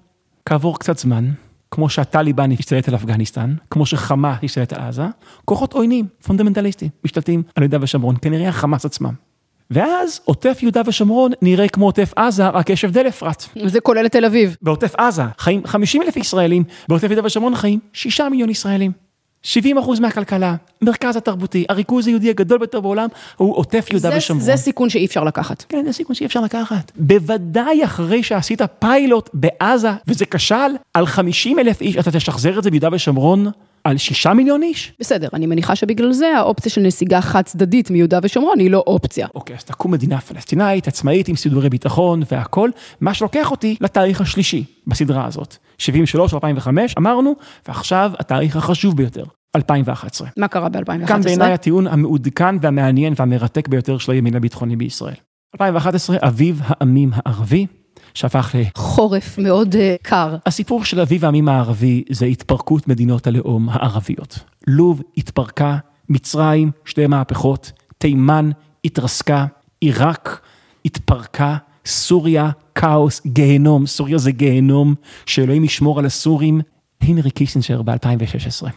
כעבור 0.47 0.79
קצת 0.79 0.99
זמן, 0.99 1.31
כמו 1.75 1.89
שהטליבן 1.89 2.53
השתלט 2.53 2.89
על 2.89 2.95
אפגניסטן, 2.95 3.55
כמו 3.71 3.87
שחמאס 3.87 4.39
השתלט 4.43 4.73
על 4.73 4.81
עזה, 4.81 5.07
כוחות 5.45 5.73
עוינים, 5.73 6.07
פונדמנטליסטים, 6.27 6.89
משתלטים 7.05 7.43
על 7.57 7.63
יהודה 7.63 7.79
ושומרון, 7.81 8.17
כנראה 8.23 8.49
החמאס 8.49 8.85
עצמם. 8.85 9.13
ואז 9.71 10.21
עוטף 10.25 10.59
יהודה 10.63 10.83
ושומרון 10.87 11.33
נראה 11.43 11.69
כמו 11.69 11.85
עוטף 11.85 12.13
עזה, 12.17 12.49
רק 12.49 12.71
יש 12.71 12.85
הבדל 12.85 13.09
אפרת. 13.09 13.45
וזה 13.65 13.81
כולל 13.81 14.07
את 14.07 14.13
תל 14.13 14.25
אביב. 14.25 14.57
בעוטף 14.63 14.95
עזה 14.95 15.23
חיים 15.39 15.67
50 15.67 16.03
אלף 16.03 16.17
ישראלים, 16.17 16.65
בעוטף 16.89 17.05
יהודה 17.05 17.27
ושומרון 17.27 17.55
חיים 17.55 17.79
6 17.93 18.21
מיליון 18.21 18.51
ישראלים. 18.51 18.93
70 19.45 19.79
אחוז 19.79 20.01
מהכלכלה, 20.01 20.55
מרכז 20.83 21.17
התרבותי, 21.17 21.65
הריכוז 21.69 22.07
היהודי 22.07 22.31
הגדול 22.31 22.59
ביותר 22.59 22.81
בעולם 22.81 23.09
הוא 23.37 23.57
עוטף 23.57 23.87
יהודה 23.91 24.11
יהודה 24.11 24.17
ושומרון. 24.17 24.45
זה 24.45 24.57
סיכון 24.57 24.91
שאי 24.91 25.07
אפשר 25.07 25.25
לקחת. 25.25 25.65
כן, 25.69 25.83
זה 25.87 25.93
סיכון 25.93 26.17
שאי 26.17 26.27
אפשר 26.27 26.41
לקחת. 26.41 26.93
בוודאי 26.97 27.85
אחרי 27.85 28.23
שעשית 28.23 28.61
פיילוט 28.79 29.31
בעזה, 29.35 29.91
וזה 30.07 30.27
כשל, 30.27 30.77
על 30.95 31.07
50 31.07 31.59
אלף 31.59 31.81
איש, 31.81 31.97
אתה 31.97 32.11
תשחזר 32.11 32.59
את 32.59 32.65
זה 32.65 32.71
ביהודה 32.71 32.89
ושומרון 32.93 33.47
על 33.85 33.97
6 33.97 34.27
מיליון 34.27 34.63
איש? 34.63 34.93
בסדר, 35.01 35.29
אני 35.33 35.47
מניחה 35.47 35.77
שבגלל 35.77 36.13
זה 36.13 36.39
האופציה 36.39 36.73
של 36.73 36.81
נסיגה 36.81 37.21
חד 37.21 37.43
צדדית 37.43 37.91
מיהודה 37.91 38.19
ושומרון 38.23 38.59
היא 38.59 38.71
לא 38.71 38.85
אופציה. 38.87 39.27
אוקיי, 39.35 39.57
אז 39.57 39.65
תקום 39.65 39.93
מדינה 39.93 40.21
פלסטינאית, 40.21 40.89
עצמאית, 40.89 41.29
עם 41.29 41.37
סידורי 41.37 41.69
ביטחון 41.69 42.23
והכל, 42.31 42.71
מה 43.01 43.15
שלוקח 43.15 43.51
אותי 43.51 43.77
לתאריך 43.81 44.21
השלישי 44.21 44.65
בסדרה 44.87 45.27
הזאת. 45.27 45.57
73 45.79 46.33
או 46.33 46.37
2005, 46.37 46.95
אמרנו, 46.99 47.35
ועכשיו 47.69 48.13
התאריך 48.19 48.57
החשוב 48.57 48.97
ביותר, 48.97 49.25
2011. 49.57 50.29
מה 50.37 50.49
קרה 50.49 50.69
ב-2011? 50.69 51.07
כאן 51.07 51.23
בעיניי 51.23 51.53
הטיעון 51.53 51.87
המעודכן 51.87 52.57
והמעניין 52.61 53.13
והמרתק 53.17 53.69
ביותר 53.69 53.99
של 53.99 54.13
הימין 54.13 54.37
הביטחוני 54.37 54.77
בישראל. 54.77 55.15
2011, 55.55 56.17
אביב 56.21 56.61
העמים 56.65 57.11
הערבי, 57.15 57.67
שהפך 58.15 58.55
ל... 58.55 58.63
חורף 58.77 59.39
מאוד 59.39 59.75
uh, 59.75 59.79
קר. 60.03 60.37
הסיפור 60.47 60.85
של 60.85 61.01
אביב 61.01 61.25
העמים 61.25 61.49
הערבי 61.49 62.05
זה 62.11 62.27
התפרקות 62.27 62.89
מדינות 62.89 63.27
הלאום 63.27 63.69
הערביות. 63.69 64.39
לוב 64.67 65.03
התפרקה, 65.17 65.77
מצרים, 66.09 66.71
שתי 66.85 67.07
מהפכות, 67.07 67.73
תימן 67.99 68.51
התרסקה, 68.85 69.47
עיראק 69.81 70.41
התפרקה, 70.85 71.57
סוריה, 71.87 72.51
כאוס, 72.75 73.21
גיהנום, 73.27 73.87
סוריה 73.87 74.19
זה 74.19 74.31
גיהנום, 74.31 74.95
שאלוהים 75.27 75.65
ישמור 75.65 75.99
על 75.99 76.07
הסורים. 76.07 76.61
הנרי 77.01 77.31
קיסינג'ר 77.31 77.83
ב-2016. 77.83 78.69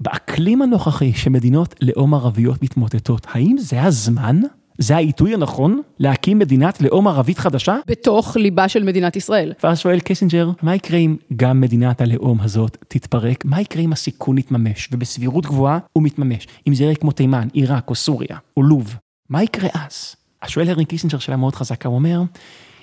באקלים 0.00 0.62
הנוכחי 0.62 1.12
שמדינות 1.12 1.74
לאום 1.82 2.14
ערביות 2.14 2.62
מתמוטטות, 2.62 3.26
האם 3.30 3.56
זה 3.58 3.82
הזמן? 3.82 4.40
זה 4.78 4.96
העיתוי 4.96 5.34
הנכון 5.34 5.80
להקים 5.98 6.38
מדינת 6.38 6.80
לאום 6.80 7.08
ערבית 7.08 7.38
חדשה? 7.38 7.76
בתוך 7.86 8.36
ליבה 8.36 8.68
של 8.68 8.82
מדינת 8.84 9.16
ישראל. 9.16 9.52
ואז 9.62 9.78
שואל 9.78 10.00
קיסינג'ר, 10.00 10.50
מה 10.62 10.74
יקרה 10.74 10.98
אם 10.98 11.16
גם 11.36 11.60
מדינת 11.60 12.00
הלאום 12.00 12.40
הזאת 12.40 12.76
תתפרק? 12.88 13.44
מה 13.44 13.60
יקרה 13.60 13.82
אם 13.82 13.92
הסיכון 13.92 14.38
יתממש? 14.38 14.88
ובסבירות 14.92 15.46
גבוהה 15.46 15.78
הוא 15.92 16.02
מתממש. 16.02 16.46
אם 16.68 16.74
זה 16.74 16.84
יהיה 16.84 16.94
כמו 16.94 17.12
תימן, 17.12 17.48
עיראק 17.52 17.90
או 17.90 17.94
סוריה 17.94 18.38
או 18.56 18.62
לוב, 18.62 18.96
מה 19.30 19.42
יקרה 19.42 19.68
אז? 19.74 20.16
אז 20.42 20.50
שואל 20.50 20.70
הנרי 20.70 20.84
קיסינג'ר 20.84 21.18
שאלה 21.18 21.36
מאוד 21.36 21.54
חזקה, 21.54 21.88
הוא 21.88 21.94
אומר, 21.94 22.22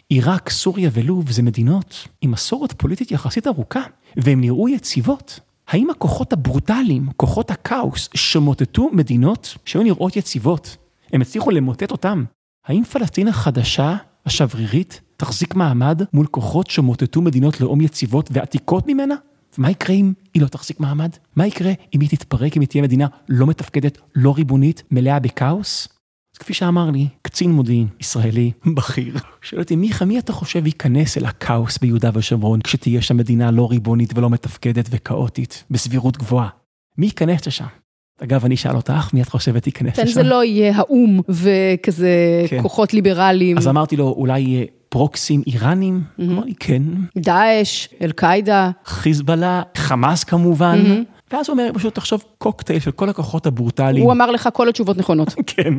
עיראק, 0.10 0.50
סוריה 0.50 0.90
ולוב 0.94 1.32
זה 1.32 1.42
מדינות 1.44 2.08
עם 2.22 2.32
מסורת 2.32 2.72
פוליטית 2.72 3.12
יחסית 3.12 3.48
ארוכה, 3.48 3.82
והן 4.18 4.42
נראו 4.42 4.70
יציבות. 4.70 5.40
האם 5.68 5.90
הכוחות 5.90 6.34
הברוטליים, 6.34 7.08
כוחות 7.18 7.52
הכאוס, 7.52 8.10
שמוטטו 8.14 8.90
מדינות 8.94 9.58
שהיו 9.66 9.84
נראות 9.84 10.16
יציבות, 10.16 10.78
הם 11.14 11.22
הצליחו 11.22 11.52
למוטט 11.52 11.92
אותם? 11.92 12.24
האם 12.68 12.84
פלסטין 12.84 13.28
החדשה, 13.28 13.96
השברירית, 14.26 15.02
תחזיק 15.18 15.56
מעמד 15.56 16.02
מול 16.14 16.26
כוחות 16.26 16.70
שמוטטו 16.70 17.22
מדינות 17.22 17.62
לאום 17.62 17.82
יציבות 17.82 18.30
ועתיקות 18.34 18.88
ממנה? 18.88 19.16
ומה 19.58 19.72
יקרה 19.72 19.96
אם 19.96 20.14
היא 20.34 20.42
לא 20.42 20.48
תחזיק 20.48 20.80
מעמד? 20.80 21.10
מה 21.36 21.48
יקרה 21.48 21.72
אם 21.96 22.02
היא 22.02 22.10
תתפרק, 22.10 22.58
אם 22.58 22.62
היא 22.62 22.70
תהיה 22.70 22.84
מדינה 22.84 23.08
לא 23.30 23.48
מתפקדת, 23.48 23.98
לא 24.16 24.34
ריבונית, 24.36 24.84
מלאה 24.92 25.20
בכאוס? 25.20 25.88
אז 26.36 26.38
כפי 26.38 26.54
שאמר 26.54 26.92
לי, 26.92 27.08
קצין 27.22 27.52
מודיעין 27.52 27.88
ישראלי 28.00 28.52
בכיר, 28.76 29.18
שואל 29.42 29.62
אותי, 29.62 29.76
מיכה, 29.76 30.06
מי 30.06 30.20
אתה 30.20 30.34
חושב 30.34 30.66
ייכנס 30.66 31.18
אל 31.18 31.26
הכאוס 31.26 31.78
ביהודה 31.78 32.10
ושומרון 32.14 32.62
כשתהיה 32.62 33.02
שם 33.02 33.18
מדינה 33.18 33.52
לא 33.52 33.72
ריבונית 33.72 34.18
ולא 34.18 34.30
מתפקדת 34.30 34.86
וכאוטית, 34.92 35.64
בסבירות 35.70 36.18
גבוהה? 36.18 36.50
מי 36.98 37.06
ייכנס 37.06 37.48
לשם? 37.48 37.83
אגב, 38.24 38.46
אני 38.46 38.56
אשאל 38.56 38.76
אותך, 38.76 39.14
מי 39.14 39.22
את 39.22 39.30
חושבת 39.30 39.68
ייכנס 39.68 39.96
כן, 39.96 40.04
לשם? 40.04 40.14
זה 40.14 40.24
לא 40.24 40.44
יהיה 40.44 40.76
האו"ם 40.76 41.20
וכזה 41.30 42.46
כן. 42.48 42.62
כוחות 42.62 42.94
ליברליים. 42.94 43.58
אז 43.58 43.68
אמרתי 43.68 43.96
לו, 43.96 44.10
אולי 44.18 44.40
יהיה 44.40 44.66
פרוקסים 44.90 45.42
איראנים? 45.48 46.02
אמר 46.22 46.44
לי, 46.44 46.54
כן. 46.60 46.84
דאעש, 47.18 47.88
אל-קאעידה. 48.02 48.72
חיזבאללה, 48.86 49.62
חמאס 49.78 50.24
כמובן. 50.24 51.04
ואז 51.32 51.50
הוא 51.50 51.54
אומר, 51.54 51.72
פשוט 51.74 51.96
תחשוב 51.96 52.24
קוקטייל 52.38 52.80
של 52.80 52.92
כל 52.92 53.10
הכוחות 53.10 53.46
הברוטליים. 53.46 54.04
הוא 54.04 54.12
אמר 54.12 54.32
לך 54.32 54.50
כל 54.54 54.70
התשובות 54.70 54.98
נכונות. 54.98 55.36
כן. 55.56 55.74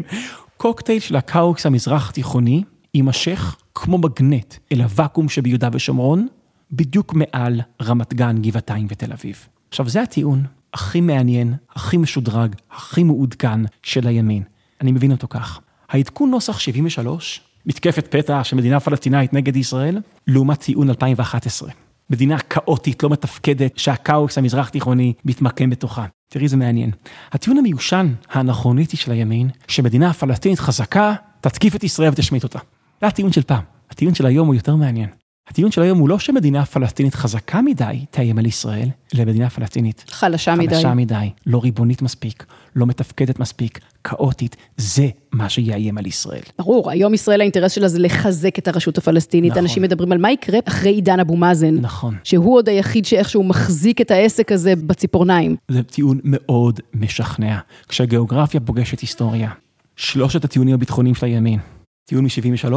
קוקטייל 0.57 1.01
של 1.01 1.17
הכאוס 1.17 1.67
המזרח 1.67 2.11
תיכוני 2.11 2.63
יימשך 2.95 3.57
כמו 3.75 3.99
מגנט 3.99 4.55
אל 4.73 4.81
הוואקום 4.81 5.29
שביהודה 5.29 5.69
ושומרון, 5.73 6.27
בדיוק 6.73 7.15
מעל 7.15 7.61
רמת 7.83 8.15
גן, 8.15 8.37
גבעתיים 8.43 8.87
ותל 8.91 9.13
אביב. 9.13 9.47
עכשיו, 9.71 9.89
זה 9.89 10.03
הטיעון 10.03 10.43
הכי 10.75 11.01
מעניין, 11.01 11.55
הכי 11.75 11.97
משודרג, 11.97 12.55
הכי 12.71 13.03
מעודכן 13.03 13.61
של 13.83 14.07
הימין. 14.07 14.43
אני 14.81 14.93
מבין 14.93 15.13
אותו 15.13 15.27
כך. 15.31 15.61
העדכון 15.89 16.31
נוסח 16.31 16.59
73, 16.59 17.41
מתקפת 17.67 18.07
פתע 18.11 18.45
של 18.45 18.57
מדינה 18.57 18.81
פלסטינאית 18.81 19.33
נגד 19.33 19.57
ישראל, 19.57 20.01
לעומת 20.27 20.61
טיעון 20.61 20.91
2011. 20.91 21.71
מדינה 22.11 22.39
כאוטית, 22.39 23.03
לא 23.03 23.11
מתפקדת, 23.11 23.79
שהכאוס 23.79 24.39
המזרח 24.39 24.69
תיכוני 24.69 25.13
מתמקם 25.25 25.71
בתוכה. 25.71 26.07
תראי, 26.29 26.49
זה 26.49 26.57
מעניין. 26.57 26.91
הטיעון 27.33 27.59
המיושן, 27.59 28.15
האנכרוניסטי 28.31 28.97
של 28.97 29.13
הימין, 29.13 29.51
שמדינה 29.69 30.13
פלסטינית 30.13 30.59
חזקה, 30.59 31.15
תתקיף 31.41 31.77
את 31.77 31.85
ישראל 31.85 32.09
ותשמיט 32.13 32.43
אותה. 32.43 32.59
זה 33.01 33.07
הטיעון 33.07 33.33
של 33.33 33.43
פעם. 33.43 33.63
הטיעון 33.91 34.15
של 34.15 34.27
היום 34.27 34.47
הוא 34.47 34.55
יותר 34.55 34.77
מעניין. 34.77 35.09
הטיעון 35.49 35.71
של 35.71 35.83
היום 35.83 35.99
הוא 35.99 36.09
לא 36.09 36.19
שמדינה 36.19 36.65
פלסטינית 36.65 37.15
חזקה 37.15 37.63
מדי 37.63 38.05
תאיים 38.11 38.39
על 38.39 38.47
ישראל, 38.47 38.89
אלא 39.15 39.25
מדינה 39.25 39.51
פלסטינית 39.51 40.05
חלשה 40.09 40.55
מדי. 40.55 40.75
חלשה 40.75 40.95
מדי, 40.95 41.31
לא 41.47 41.59
ריבונית 41.59 42.03
מספיק, 42.03 42.47
לא 42.77 42.87
מתפקדת 42.87 43.39
מספיק, 43.39 43.79
כאוטית, 44.05 44.57
זה 44.77 45.09
מה 45.33 45.49
שיאיים 45.49 45.99
על 45.99 46.07
ישראל. 46.07 46.43
ברור, 46.59 46.91
היום 46.91 47.15
ישראל 47.15 47.41
האינטרס 47.41 47.73
שלה 47.73 47.89
זה 47.89 47.99
לחזק 47.99 48.59
את 48.59 48.69
הרשות 48.69 48.99
הפלסטינית. 48.99 49.53
נכון. 49.53 49.63
אנשים 49.63 49.83
מדברים 49.83 50.13
על 50.13 50.19
מה 50.19 50.33
יקרה 50.33 50.59
אחרי 50.65 50.91
עידן 50.91 51.21
אבו 51.21 51.37
מאזן. 51.37 51.75
נכון. 51.75 52.17
שהוא 52.25 52.55
עוד 52.55 52.69
היחיד 52.69 53.05
שאיכשהו 53.05 53.45
מחזיק 53.45 54.01
את 54.01 54.11
העסק 54.11 54.53
הזה 54.53 54.77
בציפורניים. 54.77 55.57
זה 55.69 55.83
טיעון 55.83 56.21
מאוד 56.25 56.81
משכנע. 56.95 57.59
כשהגיאוגרפיה 57.89 58.61
פוגשת 58.61 59.01
היסטוריה, 59.01 59.51
שלושת 59.97 60.45
הטיעונים 60.45 60.75
הביטחוניים 60.75 61.15
של 61.15 61.27
הימין, 61.27 61.61
טיעון 62.05 62.25
מ-73, 62.25 62.73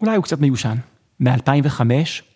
אולי 0.00 0.16
הוא 0.16 0.24
קצת 0.24 0.40
מיושן. 0.40 0.76
מ-2005 1.20 1.80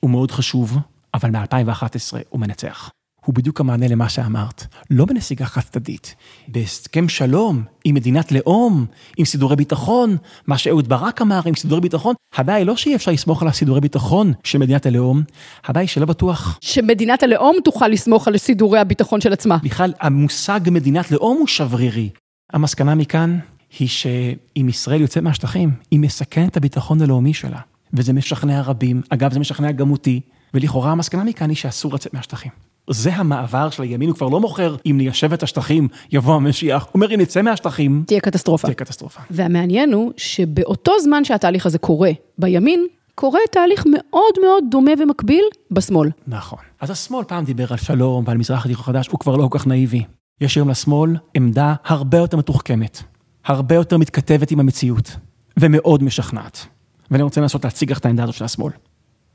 הוא 0.01 0.11
מאוד 0.11 0.31
חשוב, 0.31 0.79
אבל 1.15 1.31
מ-2011 1.31 2.17
הוא 2.29 2.41
מנצח. 2.41 2.91
הוא 3.25 3.35
בדיוק 3.35 3.61
המענה 3.61 3.89
למה 3.89 4.09
שאמרת, 4.09 4.67
לא 4.91 5.05
בנסיגה 5.05 5.47
חד 5.47 5.61
צדדית, 5.61 6.15
בהסכם 6.49 7.09
שלום, 7.09 7.63
עם 7.85 7.95
מדינת 7.95 8.33
לאום, 8.33 8.87
עם 9.17 9.25
סידורי 9.25 9.57
ביטחון, 9.57 10.17
מה 10.47 10.59
שאהוד 10.59 10.89
ברק 10.89 11.23
אמר 11.23 11.41
עם 11.47 11.55
סידורי 11.55 11.81
ביטחון, 11.81 12.15
הבעיה 12.35 12.59
היא 12.59 12.67
לא 12.67 12.77
שאי 12.77 12.95
אפשר 12.95 13.11
לסמוך 13.11 13.43
על 13.43 13.49
הסידורי 13.49 13.81
ביטחון 13.81 14.33
של 14.45 14.59
מדינת 14.59 14.87
הלאום, 14.87 15.23
הבעיה 15.65 15.83
היא 15.83 15.89
שלא 15.89 16.07
בטוח 16.07 16.59
שמדינת 16.61 17.23
הלאום 17.23 17.57
תוכל 17.65 17.89
לסמוך 17.89 18.29
על 18.29 18.37
סידורי 18.37 18.79
הביטחון 18.79 19.21
של 19.21 19.33
עצמה. 19.33 19.59
בכלל, 19.63 19.93
המושג 20.01 20.61
מדינת 20.67 21.11
לאום 21.11 21.37
הוא 21.39 21.47
שברירי. 21.47 22.11
המסקנה 22.53 22.95
מכאן 22.95 23.39
היא 23.79 23.89
שאם 23.89 24.67
ישראל 24.69 25.01
יוצאת 25.01 25.23
מהשטחים, 25.23 25.71
היא 25.91 26.01
מסכנת 26.01 26.51
את 26.51 26.57
הביטחון 26.57 27.03
הלאומי 27.03 27.35
שלה. 27.35 27.61
וזה 27.95 28.13
משכנע 28.13 28.63
רבים, 28.63 29.03
אגב, 29.09 29.33
זה 29.33 29.41
משכנע 29.41 29.73
גם 29.73 29.91
אותי, 29.91 30.21
ולכאורה 30.55 30.93
המסקנה 30.93 31.25
מכאן 31.25 31.49
היא 31.49 31.57
שאסור 31.57 31.95
לצאת 31.95 32.15
מהשטחים. 32.15 32.51
זה 32.91 33.15
המעבר 33.15 33.71
של 33.71 33.83
הימין, 33.83 34.09
הוא 34.09 34.17
כבר 34.17 34.29
לא 34.29 34.41
מוכר 34.41 34.77
אם 34.87 34.95
ניישב 34.99 35.33
את 35.33 35.43
השטחים, 35.43 35.89
יבוא 36.13 36.35
המשיח. 36.35 36.83
הוא 36.83 36.91
אומר, 36.95 37.15
אם 37.15 37.21
נצא 37.21 37.43
מהשטחים, 37.43 38.05
תהיה 38.07 38.21
קטסטרופה. 38.21 38.67
תהיה 38.69 38.75
קטסטרופה. 38.75 39.21
והמעניין 39.31 39.93
הוא 39.93 40.13
שבאותו 40.17 40.93
זמן 41.03 41.25
שהתהליך 41.25 41.67
הזה 41.67 41.79
קורה 41.79 42.11
בימין, 42.39 42.87
קורה 43.15 43.41
תהליך 43.51 43.85
מאוד 43.93 44.35
מאוד 44.45 44.65
דומה 44.71 44.91
ומקביל 44.99 45.45
בשמאל. 45.71 46.11
נכון. 46.27 46.59
אז 46.81 46.91
השמאל 46.91 47.25
פעם 47.25 47.45
דיבר 47.45 47.67
על 47.71 47.77
שלום 47.77 48.25
ועל 48.27 48.39
מזרח 48.39 48.67
התיכון 48.67 48.85
חדש, 48.85 49.09
הוא 49.09 49.21
כבר 49.21 49.37
לא 49.37 49.49
כל 49.51 49.59
כך 49.59 49.67
נאיבי. 49.67 50.03
יש 50.41 50.57
היום 50.57 50.69
לשמאל 50.69 51.17
עמדה 51.35 51.75
הרבה 51.85 52.19
יותר 52.19 52.37
מתוחכמת, 52.37 53.03
הרבה 53.45 53.75
יותר 53.75 53.99
מתכתבת 53.99 54.51
עם 54.51 54.61
המציאות, 54.61 55.17
ומאוד 55.57 56.03
משכנעת. 56.03 56.67
ואני 57.11 57.23
רוצה 57.23 57.41
לנסות 57.41 57.65
להציג 57.65 57.91
לך 57.91 57.99
את 57.99 58.07
העמדה 58.07 58.23
הזאת 58.23 58.35
של 58.35 58.45
השמאל. 58.45 58.73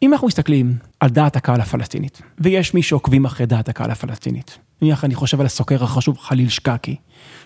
אם 0.01 0.13
אנחנו 0.13 0.27
מסתכלים 0.27 0.77
על 0.99 1.09
דעת 1.09 1.35
הקהל 1.35 1.61
הפלסטינית, 1.61 2.21
ויש 2.39 2.73
מי 2.73 2.83
שעוקבים 2.83 3.25
אחרי 3.25 3.45
דעת 3.45 3.69
הקהל 3.69 3.91
הפלסטינית, 3.91 4.57
נניח 4.81 5.05
אני 5.05 5.15
חושב 5.15 5.39
על 5.39 5.45
הסוקר 5.45 5.83
החשוב 5.83 6.17
חליל 6.17 6.49
שקקי, 6.49 6.95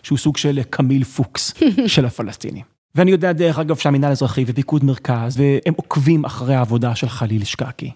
שהוא 0.04 0.18
סוג 0.18 0.38
של 0.38 0.62
קמיל 0.70 1.04
פוקס 1.04 1.54
של 1.88 2.06
הפלסטינים. 2.06 2.64
ואני 2.96 3.12
יודע 3.12 3.32
דרך 3.32 3.60
אגב 3.60 3.76
שהמינהל 3.76 4.10
האזרחי 4.10 4.44
ופיקוד 4.48 4.84
מרכז, 4.84 5.40
והם 5.40 5.74
עוקבים 5.78 6.26
אחרי 6.26 6.56
העבודה 6.56 6.96
של 6.96 7.10
חליל 7.10 7.44
שקקי. 7.44 7.92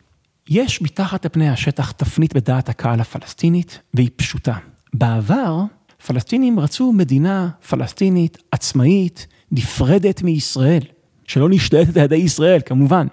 יש 0.49 0.81
מתחת 0.81 1.25
לפני 1.25 1.49
השטח 1.49 1.91
תפנית 1.91 2.33
בדעת 2.33 2.69
הקהל 2.69 3.01
הפלסטינית, 3.01 3.79
והיא 3.93 4.09
פשוטה. 4.15 4.55
בעבר, 4.93 5.61
פלסטינים 6.07 6.59
רצו 6.59 6.93
מדינה 6.93 7.49
פלסטינית 7.69 8.37
עצמאית, 8.51 9.27
נפרדת 9.51 10.21
מישראל, 10.21 10.83
שלא 11.27 11.49
נשלטת 11.49 11.97
על 11.97 12.03
ידי 12.03 12.15
ישראל, 12.15 12.59
כמובן. 12.65 13.07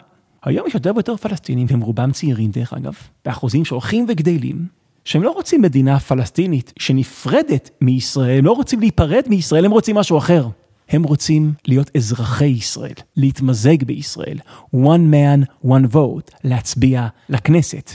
היום 0.45 0.67
יש 0.67 0.75
יותר 0.75 0.93
ויותר 0.95 1.17
פלסטינים, 1.17 1.67
והם 1.71 1.81
רובם 1.81 2.13
צעירים 2.13 2.51
דרך 2.51 2.73
אגב, 2.73 2.95
באחוזים 3.25 3.65
שהולכים 3.65 4.07
וגדלים, 4.09 4.67
שהם 5.05 5.23
לא 5.23 5.31
רוצים 5.31 5.63
מדינה 5.63 6.01
פלסטינית 6.01 6.73
שנפרדת 6.79 7.71
מישראל, 7.81 8.39
הם 8.39 8.45
לא 8.45 8.53
רוצים 8.53 8.81
להיפרד 8.81 9.23
מישראל, 9.29 9.65
הם 9.65 9.71
רוצים 9.71 9.97
משהו 9.97 10.19
אחר. 10.19 10.49
הם 10.89 11.03
רוצים 11.03 11.53
להיות 11.69 11.91
אזרחי 11.97 12.47
ישראל, 12.47 12.95
להתמזג 13.17 13.85
בישראל, 13.85 14.39
one 14.75 15.13
man, 15.13 15.67
one 15.67 15.95
vote, 15.95 16.37
להצביע 16.45 17.07
לכנסת. 17.29 17.91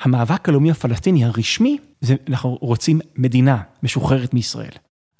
המאבק 0.00 0.48
הלאומי 0.48 0.70
הפלסטיני 0.70 1.24
הרשמי, 1.24 1.78
זה 2.00 2.14
אנחנו 2.28 2.58
רוצים 2.60 3.00
מדינה 3.16 3.62
משוחררת 3.82 4.34
מישראל. 4.34 4.70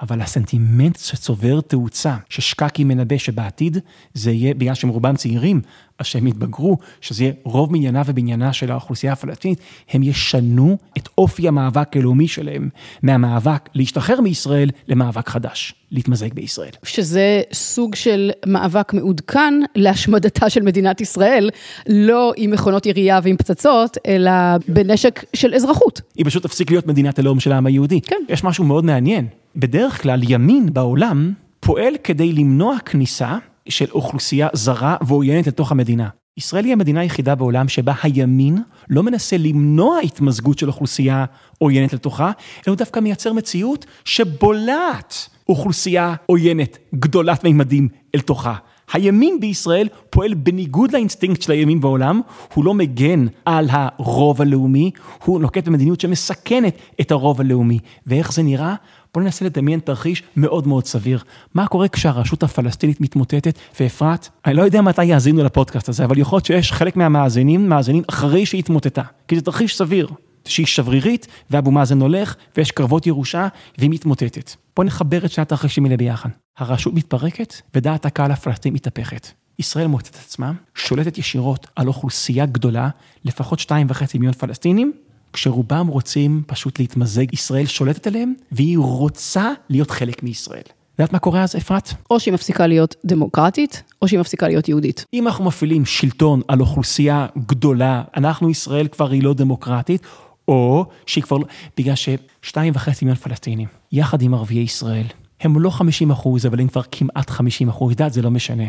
אבל 0.03 0.21
הסנטימנט 0.21 0.99
שצובר 0.99 1.61
תאוצה, 1.61 2.17
ששקקי 2.29 2.85
מנבא 2.85 3.19
שבעתיד 3.19 3.79
זה 4.15 4.31
יהיה, 4.31 4.55
בגלל 4.55 4.75
שהם 4.75 4.91
רובם 4.91 5.17
צעירים, 5.17 5.61
אז 5.99 6.07
שהם 6.07 6.27
יתבגרו, 6.27 6.77
שזה 7.01 7.25
יהיה 7.25 7.33
רוב 7.45 7.73
מניינה 7.73 8.03
ובניינה 8.07 8.53
של 8.53 8.71
האוכלוסייה 8.71 9.13
הפלסטינית, 9.13 9.59
הם 9.91 10.03
ישנו 10.03 10.79
את 10.99 11.09
אופי 11.19 11.49
המאבק 11.49 11.97
הלאומי 11.97 12.29
שלהם, 12.29 12.69
מהמאבק 13.03 13.69
להשתחרר 13.75 14.21
מישראל 14.21 14.71
למאבק 14.89 15.29
חדש, 15.29 15.75
להתמזג 15.91 16.35
בישראל. 16.35 16.71
שזה 16.83 17.43
סוג 17.53 17.95
של 17.95 18.31
מאבק 18.47 18.93
מעודכן 18.93 19.55
להשמדתה 19.77 20.51
של 20.51 20.63
מדינת 20.63 21.01
ישראל, 21.01 21.51
לא 21.89 22.33
עם 22.37 22.51
מכונות 22.51 22.87
ירייה 22.87 23.21
ועם 23.23 23.37
פצצות, 23.37 23.97
אלא 24.07 24.31
בנשק 24.69 25.25
של 25.35 25.55
אזרחות. 25.55 26.01
היא 26.17 26.27
פשוט 26.27 26.43
תפסיק 26.43 26.71
להיות 26.71 26.87
מדינת 26.87 27.19
הלאום 27.19 27.41
של 27.41 27.53
העם 27.53 27.67
היהודי. 27.67 28.01
כן. 28.01 28.17
יש 28.29 28.45
משהו 28.45 28.65
מאוד 28.65 28.85
מעניין. 28.85 29.27
בדרך 29.57 30.03
כלל 30.03 30.21
ימין 30.23 30.73
בעולם 30.73 31.33
פועל 31.61 31.95
כדי 32.05 32.33
למנוע 32.33 32.79
כניסה 32.79 33.39
של 33.69 33.87
אוכלוסייה 33.91 34.49
זרה 34.53 34.97
ועוינת 35.07 35.47
לתוך 35.47 35.73
המדינה. 35.73 36.09
ישראל 36.37 36.65
היא 36.65 36.73
המדינה 36.73 37.01
היחידה 37.01 37.35
בעולם 37.35 37.69
שבה 37.69 37.93
הימין 38.03 38.59
לא 38.91 39.03
מנסה 39.03 39.37
למנוע 39.37 39.99
התמזגות 39.99 40.59
של 40.59 40.69
אוכלוסייה 40.69 41.25
עוינת 41.59 41.93
לתוכה, 41.93 42.25
אלא 42.27 42.73
הוא 42.73 42.77
דווקא 42.77 43.01
מייצר 43.01 43.33
מציאות 43.33 43.87
שבולעת 44.05 45.29
אוכלוסייה 45.49 46.15
עוינת 46.27 46.79
גדולת 46.95 47.45
מימדים 47.45 47.89
אל 48.15 48.21
תוכה. 48.21 48.55
הימין 48.93 49.41
בישראל 49.41 49.89
פועל 50.11 50.35
בניגוד 50.35 50.93
לאינסטינקט 50.93 51.43
של 51.43 51.53
הימין 51.53 51.81
בעולם, 51.81 52.21
הוא 52.55 52.65
לא 52.65 52.75
מגן 52.75 53.27
על 53.45 53.69
הרוב 53.71 54.43
הלאומי, 54.43 54.91
הוא 55.25 55.41
נוקט 55.41 55.69
במדיניות 55.69 56.01
שמסכנת 56.01 56.79
את 57.01 57.11
הרוב 57.11 57.41
הלאומי. 57.41 57.79
ואיך 58.07 58.33
זה 58.33 58.43
נראה? 58.43 58.75
בואו 59.15 59.25
ננסה 59.25 59.45
לדמיין 59.45 59.81
תרחיש 59.81 60.23
מאוד 60.37 60.67
מאוד 60.67 60.87
סביר. 60.87 61.23
מה 61.55 61.67
קורה 61.67 61.89
כשהרשות 61.89 62.43
הפלסטינית 62.43 63.01
מתמוטטת? 63.01 63.59
ואפרת, 63.81 64.29
אני 64.47 64.55
לא 64.55 64.63
יודע 64.63 64.81
מתי 64.81 65.05
יאזינו 65.05 65.45
לפודקאסט 65.45 65.89
הזה, 65.89 66.05
אבל 66.05 66.19
יכול 66.19 66.37
להיות 66.37 66.47
שיש 66.47 66.73
חלק 66.73 66.97
מהמאזינים, 66.97 67.69
מאזינים 67.69 68.03
אחרי 68.09 68.47
שהיא 68.47 68.59
התמוטטה. 68.59 69.03
כי 69.29 69.37
זה 69.37 69.43
תרחיש 69.43 69.77
סביר. 69.77 70.09
שהיא 70.45 70.67
שברירית, 70.67 71.27
ואבו 71.51 71.71
מאזן 71.71 72.01
הולך, 72.01 72.35
ויש 72.57 72.71
קרבות 72.71 73.07
ירושה, 73.07 73.49
והיא 73.79 73.91
מתמוטטת. 73.91 74.55
בואו 74.77 74.87
נחבר 74.87 75.25
את 75.25 75.31
שני 75.31 75.43
התרחישים 75.43 75.85
האלה 75.85 75.97
ביחד. 75.97 76.29
הרשות 76.61 76.95
מתפרקת, 76.95 77.55
ודעת 77.75 78.07
הקהל 78.07 78.31
הפלסטינית 78.31 78.87
מתהפכת. 78.87 79.27
ישראל 79.59 79.87
מוצאת 79.87 80.15
את 80.15 80.21
עצמה, 80.27 80.53
שולטת 80.75 81.19
ישירות 81.19 81.67
על 81.77 81.89
אוכלוסייה 81.89 82.47
גדולה, 82.47 82.89
לפחות 83.25 83.59
שתיים 83.59 83.87
וחצי 83.91 84.19
מיליון 84.19 84.35
פלסטינים, 84.35 84.93
כשרובם 85.33 85.87
רוצים 85.87 86.43
פשוט 86.47 86.79
להתמזג, 86.79 87.35
ישראל 87.35 87.67
שולטת 87.67 88.07
עליהם, 88.07 88.35
והיא 88.53 88.79
רוצה 88.79 89.53
להיות 89.69 89.91
חלק 89.91 90.23
מישראל. 90.23 90.63
יודעת 90.99 91.13
מה 91.13 91.19
קורה 91.19 91.43
אז, 91.43 91.57
אפרת? 91.57 91.95
או 92.11 92.21
שהיא 92.21 92.35
מפסיקה 92.35 92.67
להיות 92.67 92.95
דמוקרטית, 93.05 93.83
או 94.03 94.09
שהיא 94.09 94.21
מפסיקה 94.21 94.49
להיות 94.49 94.69
יהודית. 94.69 95.05
אם 95.15 95.27
אנחנו 95.27 95.45
מפעילים 95.45 95.87
שלטון 95.87 96.41
על 96.49 96.61
אוכלוסייה 96.61 97.27
גדולה, 97.47 98.03
אנחנו 98.17 98.51
ישראל 98.51 98.89
כבר 98.89 99.11
היא 99.11 99.23
לא 99.23 99.35
דמוקרטית, 99.35 100.03
או 100.49 100.85
שהיא 101.07 101.25
כבר 101.25 101.39
לא, 101.39 101.45
בגלל 101.77 101.95
ששתיים 101.95 102.73
וחצי 102.77 103.05
מיליון 103.05 103.19
פלסטינים, 103.19 103.69
יחד 103.93 104.23
עם 104.23 104.35
ערביי 104.35 104.59
ישראל, 104.59 105.07
הם 105.41 105.61
לא 105.61 105.71
50 105.71 106.11
אחוז, 106.11 106.47
אבל 106.47 106.61
הם 106.61 106.69
כבר 106.69 106.83
כמעט 106.91 107.31
50 107.31 107.69
אחוז, 107.69 107.91
יודעת, 107.91 108.13
זה 108.13 108.23
לא 108.23 108.31
משנה. 108.31 108.65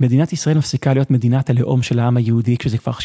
מדינת 0.00 0.32
ישראל 0.32 0.58
מפסיקה 0.58 0.94
להיות 0.94 1.10
מדינת 1.10 1.50
הלאום 1.50 1.82
של 1.82 1.98
העם 1.98 2.16
היהודי 2.16 2.56
כשזה 2.56 2.78
כבר 2.78 2.92
60-40. 2.92 2.98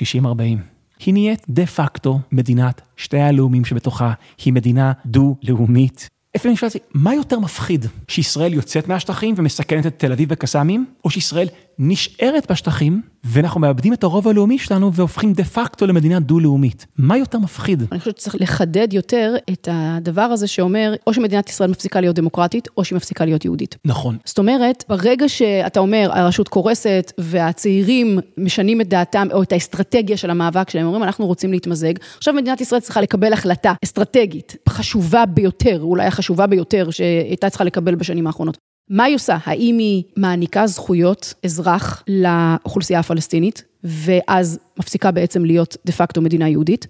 היא 1.05 1.13
נהיית 1.13 1.45
דה 1.49 1.65
פקטו 1.65 2.19
מדינת 2.31 2.81
שתי 2.97 3.19
הלאומים 3.19 3.65
שבתוכה, 3.65 4.13
היא 4.45 4.53
מדינה 4.53 4.91
דו-לאומית. 5.05 6.09
לפעמים 6.35 6.57
שאלתי, 6.57 6.79
מה 6.93 7.15
יותר 7.15 7.39
מפחיד? 7.39 7.85
שישראל 8.07 8.53
יוצאת 8.53 8.87
מהשטחים 8.87 9.35
ומסכנת 9.37 9.85
את 9.85 9.99
תל 9.99 10.11
אביב 10.11 10.29
וקסאמים, 10.31 10.85
או 11.05 11.09
שישראל 11.09 11.47
נשארת 11.79 12.51
בשטחים 12.51 13.01
ואנחנו 13.23 13.59
מאבדים 13.61 13.93
את 13.93 14.03
הרוב 14.03 14.27
הלאומי 14.27 14.59
שלנו 14.59 14.93
והופכים 14.93 15.33
דה 15.33 15.43
פקטו 15.43 15.87
למדינה 15.87 16.19
דו-לאומית? 16.19 16.85
מה 16.97 17.17
יותר 17.17 17.39
מפחיד? 17.39 17.83
אני 17.91 17.99
חושבת 17.99 18.17
שצריך 18.17 18.35
לחדד 18.39 18.93
יותר 18.93 19.35
את 19.51 19.67
הדבר 19.71 20.21
הזה 20.21 20.47
שאומר, 20.47 20.93
או 21.07 21.13
שמדינת 21.13 21.49
ישראל 21.49 21.69
מפסיקה 21.69 22.01
להיות 22.01 22.15
דמוקרטית, 22.15 22.67
או 22.77 22.83
שהיא 22.83 22.97
מפסיקה 22.97 23.25
להיות 23.25 23.45
יהודית. 23.45 23.77
נכון. 23.85 24.17
זאת 24.25 24.37
אומרת, 24.37 24.83
ברגע 24.89 25.29
שאתה 25.29 25.79
אומר, 25.79 26.09
הרשות 26.13 26.47
קורסת 26.47 27.11
והצעירים 27.17 28.19
משנים 28.37 28.81
את 28.81 28.89
דעתם, 28.89 29.27
או 29.33 29.43
את 29.43 29.51
האסטרטגיה 29.51 30.17
של 30.17 30.29
המאבק 30.29 30.69
שלהם, 30.69 30.85
אומרים, 30.85 31.03
אנחנו 31.03 31.25
רוצים 31.27 31.51
להתמזג, 31.51 31.93
עכשיו 32.17 32.33
מדינת 32.33 32.61
ישראל 32.61 32.81
צריכה 32.81 33.01
לקבל 33.01 33.33
החלטה 33.33 33.73
אסטרטגית, 33.83 34.55
חשובה 34.69 35.25
ביותר, 35.25 35.81
אולי 35.81 36.05
החשובה 36.05 36.47
ביותר 36.47 36.89
שהייתה 36.89 37.49
צריכה 37.49 37.63
לקבל 37.63 37.95
בשנים 37.95 38.27
האחרונות. 38.27 38.57
מה 38.89 39.03
היא 39.03 39.15
עושה? 39.15 39.37
האם 39.45 39.77
היא 39.77 40.03
מעניקה 40.17 40.67
זכויות 40.67 41.33
אזרח 41.45 42.03
לאוכלוסייה 42.07 42.99
הפלסטינית, 42.99 43.63
ואז 43.83 44.59
מפסיקה 44.79 45.11
בעצם 45.11 45.45
להיות 45.45 45.77
דה 45.85 45.93
פקטו 45.93 46.21
מדינה 46.21 46.49
יהודית? 46.49 46.87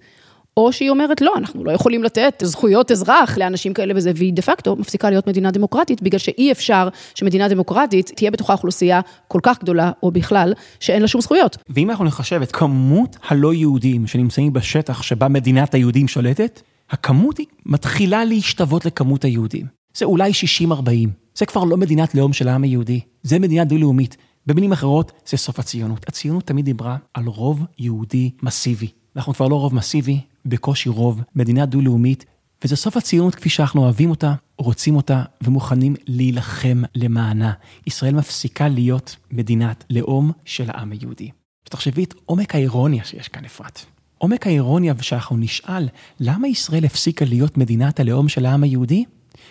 או 0.56 0.72
שהיא 0.72 0.90
אומרת, 0.90 1.20
לא, 1.20 1.34
אנחנו 1.36 1.64
לא 1.64 1.72
יכולים 1.72 2.02
לתת 2.02 2.42
זכויות 2.42 2.90
אזרח 2.90 3.38
לאנשים 3.38 3.74
כאלה 3.74 3.94
וזה, 3.96 4.12
והיא 4.16 4.32
דה 4.32 4.42
פקטו 4.42 4.76
מפסיקה 4.76 5.10
להיות 5.10 5.26
מדינה 5.26 5.50
דמוקרטית, 5.50 6.02
בגלל 6.02 6.18
שאי 6.18 6.52
אפשר 6.52 6.88
שמדינה 7.14 7.48
דמוקרטית 7.48 8.10
תהיה 8.16 8.30
בתוכה 8.30 8.52
אוכלוסייה 8.52 9.00
כל 9.28 9.40
כך 9.42 9.60
גדולה, 9.60 9.92
או 10.02 10.10
בכלל, 10.10 10.52
שאין 10.80 11.02
לה 11.02 11.08
שום 11.08 11.20
זכויות. 11.20 11.56
ואם 11.68 11.90
אנחנו 11.90 12.04
נחשב 12.04 12.42
את 12.42 12.52
כמות 12.52 13.16
הלא 13.28 13.54
יהודים 13.54 14.06
שנמצאים 14.06 14.52
בשטח 14.52 15.02
שבה 15.02 15.28
מדינת 15.28 15.74
היהודים 15.74 16.08
שולטת, 16.08 16.60
הכמות 16.90 17.38
היא 17.38 17.46
מתחילה 17.66 18.24
להשתוות 18.24 18.84
לכמות 18.84 19.24
היהודים. 19.24 19.66
זה 19.96 20.04
אולי 20.04 20.30
60-40. 20.70 21.23
זה 21.34 21.46
כבר 21.46 21.64
לא 21.64 21.76
מדינת 21.76 22.14
לאום 22.14 22.32
של 22.32 22.48
העם 22.48 22.62
היהודי, 22.62 23.00
זה 23.22 23.38
מדינה 23.38 23.64
דו-לאומית. 23.64 24.16
במילים 24.46 24.72
אחרות, 24.72 25.12
זה 25.26 25.36
סוף 25.36 25.58
הציונות. 25.58 26.08
הציונות 26.08 26.46
תמיד 26.46 26.64
דיברה 26.64 26.96
על 27.14 27.26
רוב 27.26 27.64
יהודי 27.78 28.30
מסיבי. 28.42 28.88
אנחנו 29.16 29.34
כבר 29.34 29.48
לא 29.48 29.60
רוב 29.60 29.74
מסיבי, 29.74 30.20
בקושי 30.46 30.88
רוב, 30.88 31.20
מדינה 31.36 31.66
דו-לאומית, 31.66 32.24
וזה 32.64 32.76
סוף 32.76 32.96
הציונות 32.96 33.34
כפי 33.34 33.48
שאנחנו 33.48 33.82
אוהבים 33.82 34.10
אותה, 34.10 34.34
רוצים 34.58 34.96
אותה 34.96 35.22
ומוכנים 35.42 35.94
להילחם 36.06 36.82
למענה. 36.94 37.52
ישראל 37.86 38.14
מפסיקה 38.14 38.68
להיות 38.68 39.16
מדינת 39.30 39.84
לאום 39.90 40.32
של 40.44 40.70
העם 40.70 40.92
היהודי. 40.92 41.30
תחשבי 41.64 42.04
את 42.04 42.14
עומק 42.26 42.54
האירוניה 42.54 43.04
שיש 43.04 43.28
כאן, 43.28 43.44
אפרת. 43.44 43.80
עומק 44.18 44.46
האירוניה 44.46 44.94
שאנחנו 45.00 45.36
נשאל, 45.36 45.88
למה 46.20 46.48
ישראל 46.48 46.84
הפסיקה 46.84 47.24
להיות 47.24 47.58
מדינת 47.58 48.00
הלאום 48.00 48.28
של 48.28 48.46
העם 48.46 48.62
היהודי? 48.62 49.04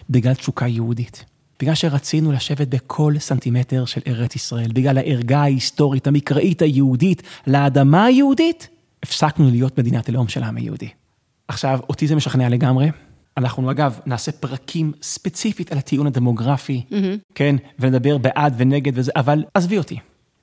בגלל 0.10 0.34
תשוקה 0.34 0.68
יהודית. 0.68 1.26
בגלל 1.64 1.76
שרצינו 1.76 2.32
לשבת 2.32 2.68
בכל 2.68 3.14
סנטימטר 3.20 3.86
של 3.86 4.02
ארץ 4.08 4.36
ישראל, 4.36 4.72
בגלל 4.74 4.98
הערגה 4.98 5.42
ההיסטורית, 5.42 6.08
המקראית 6.08 6.62
היהודית, 6.62 7.24
לאדמה 7.48 8.06
היהודית, 8.06 8.68
הפסקנו 9.04 9.50
להיות 9.50 9.78
מדינת 9.78 10.10
הלאום 10.10 10.28
של 10.28 10.44
העם 10.44 10.58
היהודי. 10.58 10.90
עכשיו, 11.48 11.80
אותי 11.90 12.08
זה 12.08 12.16
משכנע 12.16 12.50
לגמרי. 12.50 12.90
אנחנו 13.38 13.72
אגב 13.72 14.00
נעשה 14.06 14.32
פרקים 14.32 14.92
ספציפית 15.02 15.72
על 15.72 15.78
הטיעון 15.78 16.08
הדמוגרפי, 16.08 16.84
mm-hmm. 16.90 16.96
כן, 17.36 17.56
ונדבר 17.80 18.18
בעד 18.18 18.54
ונגד 18.58 18.92
וזה, 18.96 19.12
אבל 19.16 19.44
עזבי 19.54 19.78
אותי. 19.78 19.98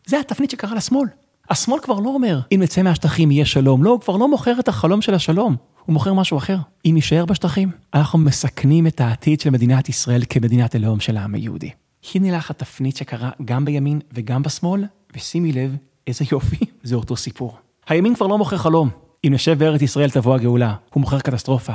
זה 0.06 0.20
התפנית 0.20 0.50
שקרה 0.50 0.74
לשמאל. 0.74 1.08
השמאל 1.50 1.80
כבר 1.80 2.00
לא 2.00 2.08
אומר, 2.08 2.40
אם 2.54 2.60
נצא 2.62 2.82
מהשטחים 2.82 3.30
יהיה 3.30 3.44
שלום, 3.44 3.84
לא, 3.84 3.90
הוא 3.90 4.00
כבר 4.00 4.16
לא 4.16 4.28
מוכר 4.28 4.60
את 4.60 4.68
החלום 4.68 5.02
של 5.02 5.14
השלום, 5.14 5.56
הוא 5.90 5.94
מוכר 5.94 6.14
משהו 6.14 6.38
אחר. 6.38 6.56
אם 6.84 6.92
יישאר 6.96 7.24
בשטחים, 7.24 7.70
אנחנו 7.94 8.18
מסכנים 8.18 8.86
את 8.86 9.00
העתיד 9.00 9.40
של 9.40 9.50
מדינת 9.50 9.88
ישראל 9.88 10.22
כמדינת 10.30 10.74
הלאום 10.74 11.00
של 11.00 11.16
העם 11.16 11.34
היהודי. 11.34 11.70
הנה 12.14 12.36
לך 12.36 12.50
התפנית 12.50 12.96
שקרה 12.96 13.30
גם 13.44 13.64
בימין 13.64 14.00
וגם 14.12 14.42
בשמאל, 14.42 14.84
ושימי 15.16 15.52
לב 15.52 15.76
איזה 16.06 16.24
יופי, 16.32 16.56
זה 16.82 16.94
אותו 16.94 17.16
סיפור. 17.16 17.56
הימין 17.88 18.14
כבר 18.14 18.26
לא 18.26 18.38
מוכר 18.38 18.56
חלום. 18.56 18.90
אם 19.26 19.34
נשב 19.34 19.58
בארץ 19.58 19.82
ישראל 19.82 20.10
תבוא 20.10 20.34
הגאולה, 20.34 20.74
הוא 20.94 21.00
מוכר 21.00 21.20
קטסטרופה. 21.20 21.72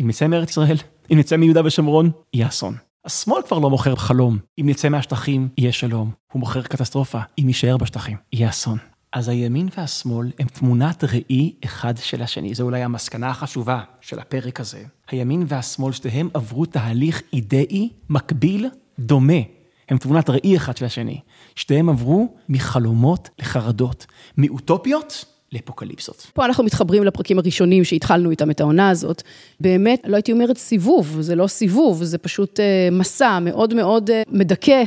אם 0.00 0.08
נצא 0.08 0.26
מארץ 0.26 0.50
ישראל, 0.50 0.76
אם 1.12 1.18
נצא 1.18 1.36
מיהודה 1.36 1.60
ושומרון, 1.64 2.10
יהיה 2.34 2.48
אסון. 2.48 2.74
השמאל 3.04 3.42
כבר 3.42 3.58
לא 3.58 3.70
מוכר 3.70 3.96
חלום, 3.96 4.38
אם 4.60 4.68
נצא 4.68 4.88
מהשטחים, 4.88 5.48
יהיה 5.58 5.72
שלום. 5.72 6.10
הוא 6.32 6.40
מוכר 6.40 6.62
קטסטרופה, 6.62 7.18
אם 7.38 7.48
יישאר 7.48 7.76
בשטחים, 7.76 8.16
יהיה 8.32 8.48
אסון. 8.48 8.78
אז 9.12 9.28
הימין 9.28 9.68
והשמאל 9.76 10.30
הם 10.38 10.46
תמונת 10.46 11.04
ראי 11.04 11.52
אחד 11.64 11.94
של 11.96 12.22
השני, 12.22 12.54
זו 12.54 12.64
אולי 12.64 12.82
המסקנה 12.82 13.28
החשובה 13.28 13.80
של 14.00 14.18
הפרק 14.18 14.60
הזה. 14.60 14.84
הימין 15.10 15.44
והשמאל, 15.48 15.92
שתיהם 15.92 16.28
עברו 16.34 16.66
תהליך 16.66 17.22
אידאי 17.32 17.88
מקביל, 18.10 18.66
דומה. 18.98 19.40
הם 19.88 19.98
תמונת 19.98 20.30
ראי 20.30 20.56
אחד 20.56 20.76
של 20.76 20.84
השני. 20.84 21.20
שתיהם 21.56 21.88
עברו 21.88 22.34
מחלומות 22.48 23.28
לחרדות, 23.38 24.06
מאוטופיות 24.38 25.24
לאפוקליפסות. 25.52 26.26
פה 26.34 26.44
אנחנו 26.44 26.64
מתחברים 26.64 27.04
לפרקים 27.04 27.38
הראשונים 27.38 27.84
שהתחלנו 27.84 28.30
איתם 28.30 28.50
את 28.50 28.60
העונה 28.60 28.90
הזאת. 28.90 29.22
באמת, 29.60 30.02
לא 30.06 30.16
הייתי 30.16 30.32
אומרת 30.32 30.58
סיבוב, 30.58 31.20
זה 31.20 31.34
לא 31.34 31.46
סיבוב, 31.46 32.04
זה 32.04 32.18
פשוט 32.18 32.60
אה, 32.60 32.88
מסע 32.92 33.38
מאוד 33.38 33.74
מאוד 33.74 34.10
אה, 34.10 34.22
מדכא. 34.28 34.84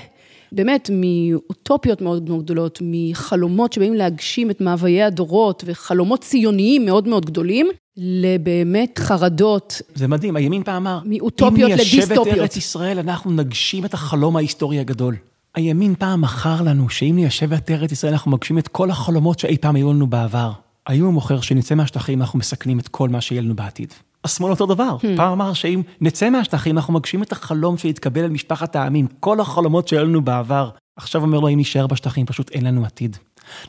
באמת, 0.55 0.89
מאוטופיות 0.93 2.01
מאוד 2.01 2.29
מאוד 2.29 2.43
גדולות, 2.43 2.79
מחלומות 2.81 3.73
שבאים 3.73 3.93
להגשים 3.93 4.51
את 4.51 4.61
מאוויי 4.61 5.03
הדורות 5.03 5.63
וחלומות 5.65 6.21
ציוניים 6.21 6.85
מאוד 6.85 7.07
מאוד 7.07 7.25
גדולים, 7.25 7.67
לבאמת 7.97 8.99
חרדות. 8.99 9.81
זה 9.95 10.07
מדהים, 10.07 10.35
הימין 10.35 10.63
פעם 10.63 10.87
אמר, 10.87 10.99
מאוטופיות 11.05 11.71
אם 11.71 11.75
ניישב 11.75 11.97
את 11.97 12.03
לדיסטופיות. 12.03 12.37
ארץ 12.37 12.57
ישראל, 12.57 12.99
אנחנו 12.99 13.31
נגשים 13.31 13.85
את 13.85 13.93
החלום 13.93 14.35
ההיסטורי 14.37 14.79
הגדול. 14.79 15.15
הימין 15.55 15.95
פעם 15.99 16.21
מכר 16.21 16.61
לנו 16.61 16.89
שאם 16.89 17.13
ניישב 17.15 17.53
את 17.53 17.71
ארץ 17.71 17.91
ישראל, 17.91 18.13
אנחנו 18.13 18.31
מגשים 18.31 18.57
את 18.57 18.67
כל 18.67 18.89
החלומות 18.89 19.39
שאי 19.39 19.57
פעם 19.57 19.75
היו 19.75 19.93
לנו 19.93 20.07
בעבר. 20.07 20.51
היום 20.87 21.05
הוא 21.05 21.13
מוכר 21.13 21.41
שנצא 21.41 21.75
מהשטחים, 21.75 22.21
אנחנו 22.21 22.39
מסכנים 22.39 22.79
את 22.79 22.87
כל 22.87 23.09
מה 23.09 23.21
שיהיה 23.21 23.41
לנו 23.41 23.55
בעתיד. 23.55 23.93
השמאל 24.25 24.51
אותו 24.51 24.65
דבר, 24.65 24.97
Hmm. 25.01 25.17
פעם 25.17 25.31
אמר 25.31 25.53
שאם 25.53 25.81
נצא 26.01 26.29
מהשטחים, 26.29 26.77
אנחנו 26.77 26.93
מגשים 26.93 27.23
את 27.23 27.31
החלום 27.31 27.77
שיתקבל 27.77 28.21
על 28.23 28.29
משפחת 28.29 28.75
העמים, 28.75 29.07
כל 29.19 29.39
החלומות 29.39 29.87
שהיו 29.87 30.03
לנו 30.05 30.21
בעבר. 30.21 30.69
עכשיו 30.97 31.21
אומר 31.21 31.39
לו, 31.39 31.49
אם 31.49 31.57
נישאר 31.57 31.87
בשטחים, 31.87 32.25
פשוט 32.25 32.51
אין 32.51 32.65
לנו 32.65 32.85
עתיד. 32.85 33.17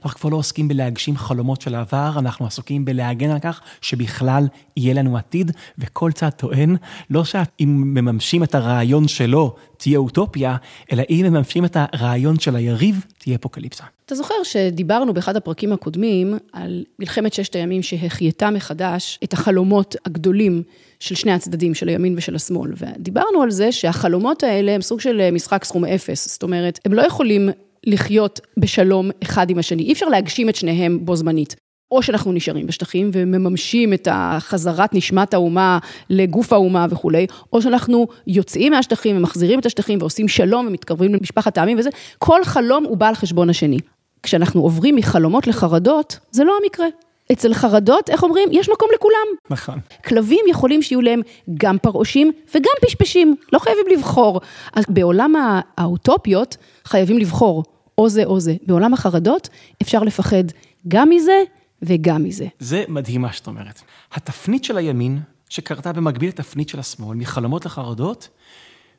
אנחנו 0.05 0.21
כבר 0.21 0.31
לא 0.31 0.37
עוסקים 0.37 0.69
בלהגשים 0.69 1.17
חלומות 1.17 1.61
של 1.61 1.75
העבר, 1.75 2.12
אנחנו 2.19 2.47
עסוקים 2.47 2.85
בלהגן 2.85 3.31
על 3.31 3.39
כך 3.39 3.61
שבכלל 3.81 4.47
יהיה 4.77 4.95
לנו 4.95 5.17
עתיד, 5.17 5.51
וכל 5.79 6.12
צד 6.12 6.31
טוען, 6.31 6.77
לא 7.11 7.25
שאם 7.25 7.83
מממשים 7.85 8.43
את 8.43 8.55
הרעיון 8.55 9.09
שלו, 9.09 9.55
תהיה 9.77 9.99
אוטופיה, 9.99 10.57
אלא 10.93 11.03
אם 11.11 11.27
מממשים 11.29 11.65
את 11.65 11.77
הרעיון 11.81 12.39
של 12.39 12.57
היריב, 12.57 13.05
תהיה 13.19 13.37
אפוקליפסה. 13.37 13.85
אתה 14.07 14.15
זוכר 14.15 14.35
שדיברנו 14.43 15.15
באחד 15.15 15.37
הפרקים 15.37 15.73
הקודמים 15.73 16.35
על 16.53 16.85
מלחמת 16.99 17.33
ששת 17.33 17.57
הימים 17.57 17.83
שהחייתה 17.83 18.51
מחדש 18.51 19.19
את 19.25 19.33
החלומות 19.33 19.97
הגדולים 20.05 20.62
של 21.01 21.15
שני 21.15 21.33
הצדדים, 21.33 21.75
של 21.75 21.89
הימין 21.89 22.15
ושל 22.17 22.35
השמאל. 22.35 22.73
ודיברנו 22.77 23.43
על 23.43 23.51
זה 23.51 23.73
שהחלומות 23.73 24.43
האלה 24.43 24.73
הם 24.73 24.83
סוג 24.83 25.01
של 25.01 25.31
משחק 25.31 25.65
סכום 25.65 25.85
אפס. 25.85 26.33
זאת 26.33 26.43
אומרת, 26.43 26.81
הם 26.85 26.93
לא 26.93 27.03
יכולים 27.03 27.49
לחיות 27.87 28.40
בשלום 28.57 29.11
אחד 29.22 29.51
עם 29.51 29.59
השני. 29.59 29.83
אי 29.83 29.92
אפשר 29.92 30.07
להגשים 30.09 30.49
את 30.49 30.57
שניהם 30.57 30.99
בו 31.05 31.16
זמנית. 31.16 31.57
או 31.90 32.03
שאנחנו 32.03 32.33
נשארים 32.33 32.66
בשטחים 32.66 33.11
ומממשים 33.12 33.92
את 33.92 34.09
החזרת 34.11 34.94
נשמת 34.94 35.35
האומה 35.35 35.79
לגוף 36.11 36.53
האומה 36.53 36.87
וכולי, 36.90 37.27
או 37.53 37.62
שאנחנו 37.62 38.07
יוצאים 38.27 38.72
מהשטחים 38.72 39.16
ומחזירים 39.16 39.59
את 39.61 39.66
השטחים 39.66 39.99
ועושים 40.01 40.29
שלום 40.29 40.66
ומתקרבים 40.66 41.14
למשפחת 41.14 41.59
העמים 41.59 41.79
וזה, 41.79 41.90
כל 42.18 42.44
חלום 42.44 42.85
הוא 42.85 42.96
בא 42.96 43.09
על 43.09 43.14
חשבון 43.14 43.51
השני. 43.51 43.79
כשאנחנו 44.22 44.61
עוברים 44.62 44.96
מחלומות 44.96 45.46
לחרדות, 45.46 46.18
זה 46.31 46.44
לא 46.44 46.53
המקרה. 46.62 46.87
אצל 47.33 47.55
חרדות, 47.55 48.11
איך 48.11 48.22
אומרים? 48.22 48.49
יש 48.53 48.68
מקום 48.68 48.88
לכולם. 48.94 49.27
נכון. 49.51 49.79
כלבים 50.05 50.44
יכולים 50.49 50.83
שיהיו 50.83 51.01
להם 51.01 51.20
גם 51.55 51.79
פרעושים 51.79 52.33
וגם 52.55 52.72
פשפשים, 52.87 53.37
לא 53.53 53.59
חייבים 53.59 53.85
לבחור. 53.92 54.40
אז 54.75 54.85
בעולם 54.88 55.37
הא- 55.37 55.61
האוטופיות 55.79 56.57
חייבים 56.85 57.18
לבחור, 57.18 57.64
או 57.98 58.09
זה 58.09 58.24
או 58.24 58.40
זה. 58.40 58.56
בעולם 58.66 58.94
החרדות 58.94 59.48
אפשר 59.82 60.02
לפחד 60.02 60.44
גם 60.88 61.09
מזה 61.11 61.42
וגם 61.82 62.24
מזה. 62.24 62.46
זה 62.59 62.85
מדהים 62.88 63.20
מה 63.20 63.32
שאת 63.32 63.46
אומרת. 63.46 63.82
התפנית 64.12 64.64
של 64.64 64.76
הימין, 64.76 65.20
שקרתה 65.48 65.92
במקביל 65.92 66.28
לתפנית 66.28 66.68
של 66.68 66.78
השמאל, 66.78 67.16
מחלומות 67.16 67.66
לחרדות, 67.66 68.28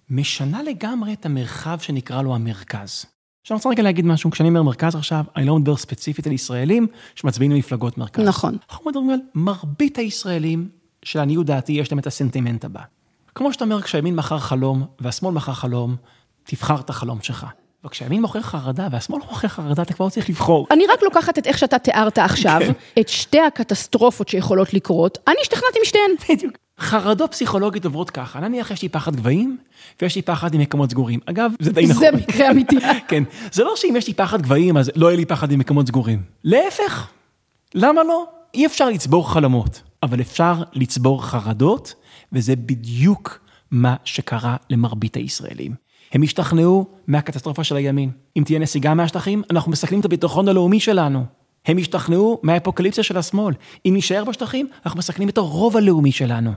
משנה 0.09 0.63
לגמרי 0.63 1.13
את 1.13 1.25
המרחב 1.25 1.79
שנקרא 1.79 2.21
לו 2.21 2.35
המרכז. 2.35 3.05
עכשיו 3.41 3.55
אני 3.55 3.59
רוצה 3.59 3.69
רגע 3.69 3.83
להגיד 3.83 4.05
משהו, 4.05 4.31
כשאני 4.31 4.49
אומר 4.49 4.63
מרכז 4.63 4.95
עכשיו, 4.95 5.23
אני 5.35 5.45
לא 5.45 5.59
מדבר 5.59 5.75
ספציפית 5.75 6.27
על 6.27 6.33
ישראלים 6.33 6.87
שמצביעים 7.15 7.51
למפלגות 7.51 7.97
מרכז. 7.97 8.27
נכון. 8.27 8.57
אנחנו 8.69 8.89
מדברים 8.89 9.09
על 9.09 9.19
מרבית 9.35 9.97
הישראלים, 9.97 10.69
שלעניות 11.03 11.45
דעתי 11.45 11.73
יש 11.73 11.91
להם 11.91 11.99
את 11.99 12.07
הסנטימנט 12.07 12.65
הבא. 12.65 12.81
כמו 13.35 13.53
שאתה 13.53 13.63
אומר, 13.63 13.81
כשהימין 13.81 14.15
מכר 14.15 14.39
חלום 14.39 14.85
והשמאל 14.99 15.33
מכר 15.33 15.53
חלום, 15.53 15.95
תבחר 16.43 16.79
את 16.79 16.89
החלום 16.89 17.21
שלך. 17.21 17.45
וכשהימין 17.87 18.21
מוכר 18.21 18.41
חרדה 18.41 18.87
והשמאל 18.91 19.19
מוכר 19.29 19.47
חרדה, 19.47 19.81
אתה 19.81 19.93
כבר 19.93 20.05
לא 20.05 20.09
צריך 20.09 20.29
לבחור. 20.29 20.67
אני 20.71 20.83
רק 20.93 21.03
לוקחת 21.03 21.37
את 21.37 21.47
איך 21.47 21.57
שאתה 21.57 21.79
תיארת 21.79 22.17
עכשיו, 22.17 22.61
את 22.99 23.09
שתי 23.09 23.39
הקטסטרופות 23.39 24.27
שיכולות 24.27 24.73
לקרות, 24.73 25.17
אני 25.27 25.35
השתכנעתי 25.41 25.79
משתיהן. 25.81 26.11
בדיוק. 26.29 26.57
חרדות 26.79 27.31
פסיכולוגית 27.31 27.85
עוברות 27.85 28.09
ככה, 28.09 28.39
נניח 28.39 28.71
יש 28.71 28.81
לי 28.81 28.89
פחד 28.89 29.15
גבהים, 29.15 29.57
ויש 30.01 30.15
לי 30.15 30.21
פחד 30.21 30.53
עם 30.53 30.61
מקומות 30.61 30.89
סגורים. 30.89 31.19
אגב, 31.25 31.51
זה 31.59 31.71
די 31.71 31.85
נכון. 31.85 31.95
זה 31.95 32.11
מקרה 32.11 32.51
אמיתי. 32.51 32.77
כן, 33.09 33.23
זה 33.51 33.63
לא 33.63 33.73
שאם 33.75 33.95
יש 33.97 34.07
לי 34.07 34.13
פחד 34.13 34.41
גבהים, 34.41 34.77
אז 34.77 34.91
לא 34.95 35.07
יהיה 35.07 35.17
לי 35.17 35.25
פחד 35.25 35.51
עם 35.51 35.59
מקומות 35.59 35.87
סגורים. 35.87 36.21
להפך, 36.43 37.07
למה 37.75 38.03
לא? 38.03 38.25
אי 38.53 38.65
אפשר 38.65 38.89
לצבור 38.89 39.31
חלומות, 39.31 39.81
אבל 40.03 40.21
אפשר 40.21 40.63
לצבור 40.73 41.25
חרדות, 41.25 41.93
וזה 42.33 42.55
בדיוק 42.55 43.39
מה 43.71 43.95
שקרה 44.03 44.55
למרבית 44.69 45.15
הישראלים. 45.15 45.86
הם 46.11 46.23
השתכנעו 46.23 46.85
מהקטסטרופה 47.07 47.63
של 47.63 47.75
הימין. 47.75 48.11
אם 48.37 48.43
תהיה 48.45 48.59
נסיגה 48.59 48.93
מהשטחים, 48.93 49.43
אנחנו 49.51 49.71
מסכנים 49.71 49.99
את 49.99 50.05
הביטחון 50.05 50.47
הלאומי 50.47 50.79
שלנו. 50.79 51.25
הם 51.65 51.77
השתכנעו 51.77 52.39
מהאפוקליפסיה 52.43 53.03
של 53.03 53.17
השמאל. 53.17 53.53
אם 53.85 53.93
נישאר 53.93 54.23
בשטחים, 54.23 54.67
אנחנו 54.85 54.97
מסכנים 54.97 55.29
את 55.29 55.37
הרוב 55.37 55.77
הלאומי 55.77 56.11
שלנו. 56.11 56.51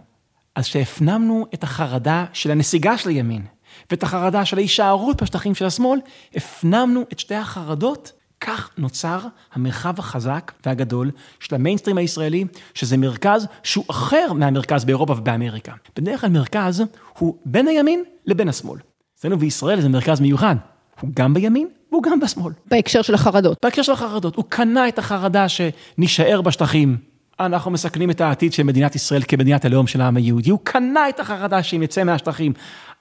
אז 0.54 0.64
כשהפנמנו 0.64 1.46
את 1.54 1.62
החרדה 1.62 2.24
של 2.32 2.50
הנסיגה 2.50 2.98
של 2.98 3.08
הימין, 3.08 3.42
ואת 3.90 4.02
החרדה 4.02 4.44
של 4.44 4.56
ההישארות 4.56 5.22
בשטחים 5.22 5.54
של 5.54 5.64
השמאל, 5.64 6.00
הפנמנו 6.34 7.04
את 7.12 7.18
שתי 7.18 7.34
החרדות, 7.34 8.12
כך 8.40 8.70
נוצר 8.78 9.20
המרחב 9.52 9.98
החזק 9.98 10.52
והגדול 10.66 11.10
של 11.40 11.54
המיינסטרים 11.54 11.98
הישראלי, 11.98 12.44
שזה 12.74 12.96
מרכז 12.96 13.46
שהוא 13.62 13.84
אחר 13.90 14.32
מהמרכז 14.32 14.84
באירופה 14.84 15.12
ובאמריקה. 15.12 15.72
בדרך 15.96 16.20
כלל 16.20 16.30
מרכז 16.30 16.82
הוא 17.18 17.36
בין 17.44 17.68
הימין 17.68 18.04
לבין 18.26 18.48
השמאל. 18.48 18.78
אצלנו 19.20 19.38
בישראל 19.38 19.80
זה 19.80 19.88
מרכז 19.88 20.20
מיוחד, 20.20 20.56
הוא 21.00 21.10
גם 21.14 21.34
בימין 21.34 21.68
והוא 21.92 22.02
גם 22.02 22.20
בשמאל. 22.20 22.52
בהקשר 22.70 23.02
של 23.02 23.14
החרדות. 23.14 23.58
בהקשר 23.62 23.82
של 23.82 23.92
החרדות, 23.92 24.36
הוא 24.36 24.44
קנה 24.48 24.88
את 24.88 24.98
החרדה 24.98 25.46
שנישאר 25.48 26.40
בשטחים. 26.40 26.96
אנחנו 27.40 27.70
מסכנים 27.70 28.10
את 28.10 28.20
העתיד 28.20 28.52
של 28.52 28.62
מדינת 28.62 28.94
ישראל 28.94 29.22
כמדינת 29.28 29.64
הלאום 29.64 29.86
של 29.86 30.00
העם 30.00 30.16
היהודי. 30.16 30.50
הוא 30.50 30.58
קנה 30.62 31.08
את 31.08 31.20
החרדה 31.20 31.62
שאם 31.62 31.82
יצא 31.82 32.04
מהשטחים, 32.04 32.52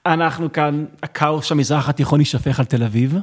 אנחנו 0.06 0.52
כאן, 0.52 0.84
הכאוס 1.02 1.44
של 1.44 1.54
המזרח 1.54 1.88
התיכון 1.88 2.20
יישפך 2.20 2.60
על 2.60 2.66
תל 2.66 2.82
אביב. 2.82 3.16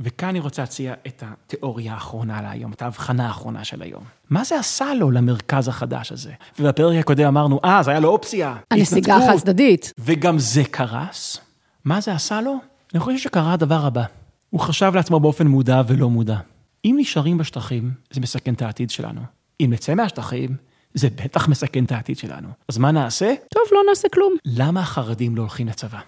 וכאן 0.00 0.28
אני 0.28 0.40
רוצה 0.40 0.62
להציע 0.62 0.94
את 1.06 1.22
התיאוריה 1.26 1.92
האחרונה 1.92 2.42
להיום, 2.42 2.72
את 2.72 2.82
ההבחנה 2.82 3.26
האחרונה 3.26 3.64
של 3.64 3.82
היום. 3.82 4.02
מה 4.30 4.44
זה 4.44 4.58
עשה 4.58 4.94
לו 4.94 5.10
למרכז 5.10 5.68
החדש 5.68 6.12
הזה? 6.12 6.32
ובפרק 6.58 6.98
הקודם 6.98 7.26
אמרנו, 7.26 7.60
אה, 7.64 7.82
זה 7.82 7.90
היה 7.90 8.00
לו 8.00 8.08
אופציה. 8.08 8.56
הנסיגה 8.70 8.98
התנתקות." 8.98 9.22
החד 9.22 9.38
צדדית. 9.38 9.92
וגם 9.98 10.38
זה 10.38 10.62
קרס. 10.70 11.47
מה 11.88 12.00
זה 12.00 12.14
עשה 12.14 12.40
לו? 12.40 12.56
אני 12.94 13.00
חושב 13.00 13.18
שקרה 13.18 13.52
הדבר 13.52 13.86
הבא. 13.86 14.04
הוא 14.50 14.60
חשב 14.60 14.92
לעצמו 14.94 15.20
באופן 15.20 15.46
מודע 15.46 15.82
ולא 15.88 16.10
מודע. 16.10 16.38
אם 16.84 16.96
נשארים 16.98 17.38
בשטחים, 17.38 17.92
זה 18.10 18.20
מסכן 18.20 18.54
את 18.54 18.62
העתיד 18.62 18.90
שלנו. 18.90 19.20
אם 19.60 19.70
נצא 19.72 19.94
מהשטחים, 19.94 20.56
זה 20.94 21.08
בטח 21.10 21.48
מסכן 21.48 21.84
את 21.84 21.92
העתיד 21.92 22.18
שלנו. 22.18 22.48
אז 22.68 22.78
מה 22.78 22.90
נעשה? 22.90 23.34
טוב, 23.54 23.62
לא 23.72 23.80
נעשה 23.88 24.08
כלום. 24.08 24.34
למה 24.44 24.80
החרדים 24.80 25.36
לא 25.36 25.42
הולכים 25.42 25.68
לצבא? 25.68 26.00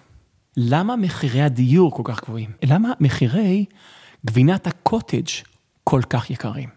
למה 0.57 0.95
מחירי 0.95 1.41
הדיור 1.41 1.91
כל 1.91 2.03
כך 2.05 2.23
גבוהים? 2.23 2.51
למה 2.63 2.91
מחירי 2.99 3.65
גבינת 4.25 4.67
הקוטג' 4.67 5.29
כל 5.83 6.01
כך 6.09 6.29
יקרים? 6.29 6.69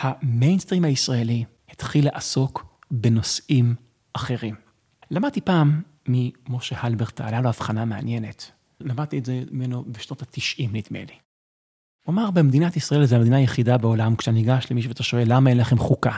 המיינסטרים 0.00 0.84
הישראלי 0.84 1.44
התחיל 1.70 2.04
לעסוק 2.04 2.66
בנושאים 2.90 3.74
אחרים. 4.12 4.54
למדתי 5.10 5.40
פעם 5.40 5.82
ממשה 6.08 6.76
הלברט, 6.80 7.20
היה 7.20 7.40
לו 7.40 7.48
הבחנה 7.48 7.84
מעניינת. 7.84 8.50
למדתי 8.80 9.18
את 9.18 9.24
זה 9.24 9.42
ממנו 9.50 9.84
בשנות 9.86 10.22
ה-90 10.22 10.62
נדמה 10.72 10.98
לי. 10.98 11.16
הוא 12.06 12.12
אמר, 12.12 12.30
במדינת 12.30 12.76
ישראל 12.76 13.04
זו 13.04 13.16
המדינה 13.16 13.36
היחידה 13.36 13.78
בעולם, 13.78 14.16
כשאתה 14.16 14.30
ניגש 14.30 14.66
למישהו 14.70 14.88
ואתה 14.88 15.02
שואל, 15.02 15.24
למה 15.26 15.50
אין 15.50 15.58
לכם 15.58 15.78
חוקה? 15.78 16.16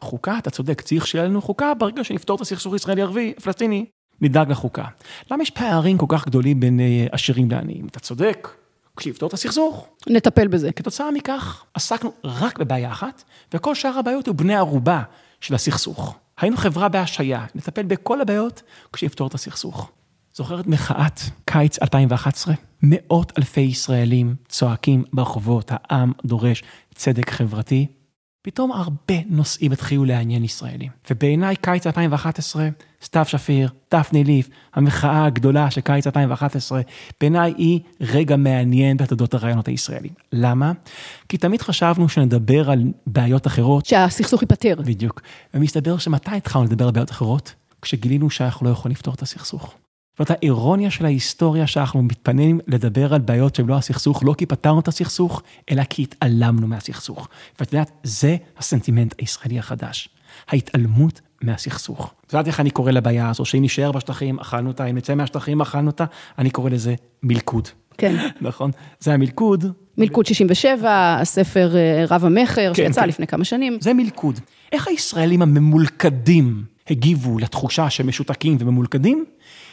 חוקה, 0.00 0.38
אתה 0.38 0.50
צודק, 0.50 0.80
צריך 0.80 1.06
שיהיה 1.06 1.24
לנו 1.24 1.42
חוקה 1.42 1.74
ברגע 1.74 2.04
שנפתור 2.04 2.36
את 2.36 2.40
הסכסוך 2.40 2.74
ישראלי-ערבי, 2.74 3.34
פלסטיני, 3.42 3.86
נדאג 4.20 4.50
לחוקה. 4.50 4.84
למה 5.30 5.42
יש 5.42 5.50
פערים 5.50 5.98
כל 5.98 6.06
כך 6.08 6.26
גדולים 6.26 6.60
בין 6.60 6.80
אה, 6.80 7.06
עשירים 7.12 7.50
לעניים? 7.50 7.86
אתה 7.86 8.00
צודק, 8.00 8.48
כשיפתור 8.96 9.28
את 9.28 9.34
הסכסוך. 9.34 9.88
נטפל 10.08 10.48
בזה. 10.48 10.72
כתוצאה 10.72 11.10
מכך, 11.10 11.64
עסקנו 11.74 12.12
רק 12.24 12.58
בבעיה 12.58 12.92
אחת, 12.92 13.24
וכל 13.54 13.74
שאר 13.74 13.98
הבעיות 13.98 14.26
היו 14.26 14.34
בני 14.34 14.54
ערובה 14.54 15.02
של 15.40 15.54
הסכסוך. 15.54 16.18
היינו 16.40 16.56
חברה 16.56 16.88
בהשעיה, 16.88 17.46
נטפל 17.54 17.82
בכל 17.82 18.20
הבעיות 18.20 18.62
כשיפתור 18.92 19.28
את 19.28 19.34
הסכסוך. 19.34 19.90
זוכרת 20.34 20.66
מחאת 20.66 21.20
קיץ 21.44 21.82
2011? 21.82 22.54
מאות 22.82 23.32
אלפי 23.38 23.60
ישראלים 23.60 24.34
צועקים 24.48 25.04
ברחובות, 25.12 25.70
העם 25.74 26.12
דורש 26.24 26.62
צדק 26.94 27.30
חברתי. 27.30 27.86
פתאום 28.42 28.72
הרבה 28.72 29.14
נושאים 29.26 29.72
התחילו 29.72 30.04
לעניין 30.04 30.44
ישראלים. 30.44 30.90
ובעיניי 31.10 31.56
קיץ 31.56 31.86
2011, 31.86 32.68
סתיו 33.02 33.24
שפיר, 33.24 33.70
דפני 33.94 34.24
ליף, 34.24 34.48
המחאה 34.74 35.24
הגדולה 35.24 35.70
של 35.70 35.80
קיץ 35.80 36.06
2011, 36.06 36.80
בעיניי 37.20 37.54
היא 37.56 37.80
רגע 38.00 38.36
מעניין 38.36 38.96
בתולדות 38.96 39.34
הרעיונות 39.34 39.68
הישראלים. 39.68 40.12
למה? 40.32 40.72
כי 41.28 41.38
תמיד 41.38 41.62
חשבנו 41.62 42.08
שנדבר 42.08 42.70
על 42.70 42.82
בעיות 43.06 43.46
אחרות. 43.46 43.86
שהסכסוך 43.86 44.42
ייפתר. 44.42 44.74
בדיוק. 44.84 45.20
ומסתבר 45.54 45.98
שמתי 45.98 46.36
התחלנו 46.36 46.64
לדבר 46.64 46.84
על 46.84 46.90
בעיות 46.90 47.10
אחרות? 47.10 47.54
כשגילינו 47.82 48.30
שאנחנו 48.30 48.66
לא 48.66 48.70
יכולים 48.70 48.94
לפתור 48.94 49.14
את 49.14 49.22
הסכסוך. 49.22 49.74
זאת 50.18 50.30
האירוניה 50.30 50.90
של 50.90 51.04
ההיסטוריה 51.04 51.66
שאנחנו 51.66 52.02
מתפנים 52.02 52.60
לדבר 52.66 53.14
על 53.14 53.20
בעיות 53.20 53.54
שהן 53.54 53.66
לא 53.66 53.76
הסכסוך, 53.76 54.22
לא 54.24 54.34
כי 54.38 54.46
פתרנו 54.46 54.80
את 54.80 54.88
הסכסוך, 54.88 55.42
אלא 55.70 55.84
כי 55.84 56.02
התעלמנו 56.02 56.66
מהסכסוך. 56.66 57.28
ואת 57.60 57.72
יודעת, 57.72 57.90
זה 58.02 58.36
הסנטימנט 58.58 59.14
הישראלי 59.18 59.58
החדש. 59.58 60.08
ההתעלמות 60.48 61.20
מהסכסוך. 61.42 62.14
את 62.26 62.32
יודעת 62.32 62.46
איך 62.46 62.60
אני 62.60 62.70
קורא 62.70 62.90
לבעיה 62.90 63.30
הזו, 63.30 63.44
שאם 63.44 63.62
נשאר 63.62 63.92
בשטחים, 63.92 64.38
אכלנו 64.38 64.68
אותה, 64.68 64.84
אם 64.84 64.96
נצא 64.96 65.14
מהשטחים, 65.14 65.60
אכלנו 65.60 65.86
אותה, 65.90 66.04
אני 66.38 66.50
קורא 66.50 66.70
לזה 66.70 66.94
מלכוד. 67.22 67.68
כן. 67.98 68.16
נכון? 68.40 68.70
זה 69.00 69.14
המלכוד. 69.14 69.64
מלכוד 69.98 70.26
67, 70.26 71.16
הספר 71.20 71.76
אה, 71.76 72.04
רב 72.10 72.24
המכר, 72.24 72.74
כן, 72.74 72.84
שיצא 72.84 73.00
כן. 73.00 73.08
לפני 73.08 73.26
כמה 73.26 73.44
שנים. 73.44 73.78
זה 73.80 73.94
מלכוד. 73.94 74.40
איך 74.72 74.88
הישראלים 74.88 75.42
הממולכדים 75.42 76.64
הגיבו 76.90 77.38
לתחושה 77.38 77.90
שהם 77.90 78.08
משותקים 78.08 78.56
וממולכדים? 78.60 79.24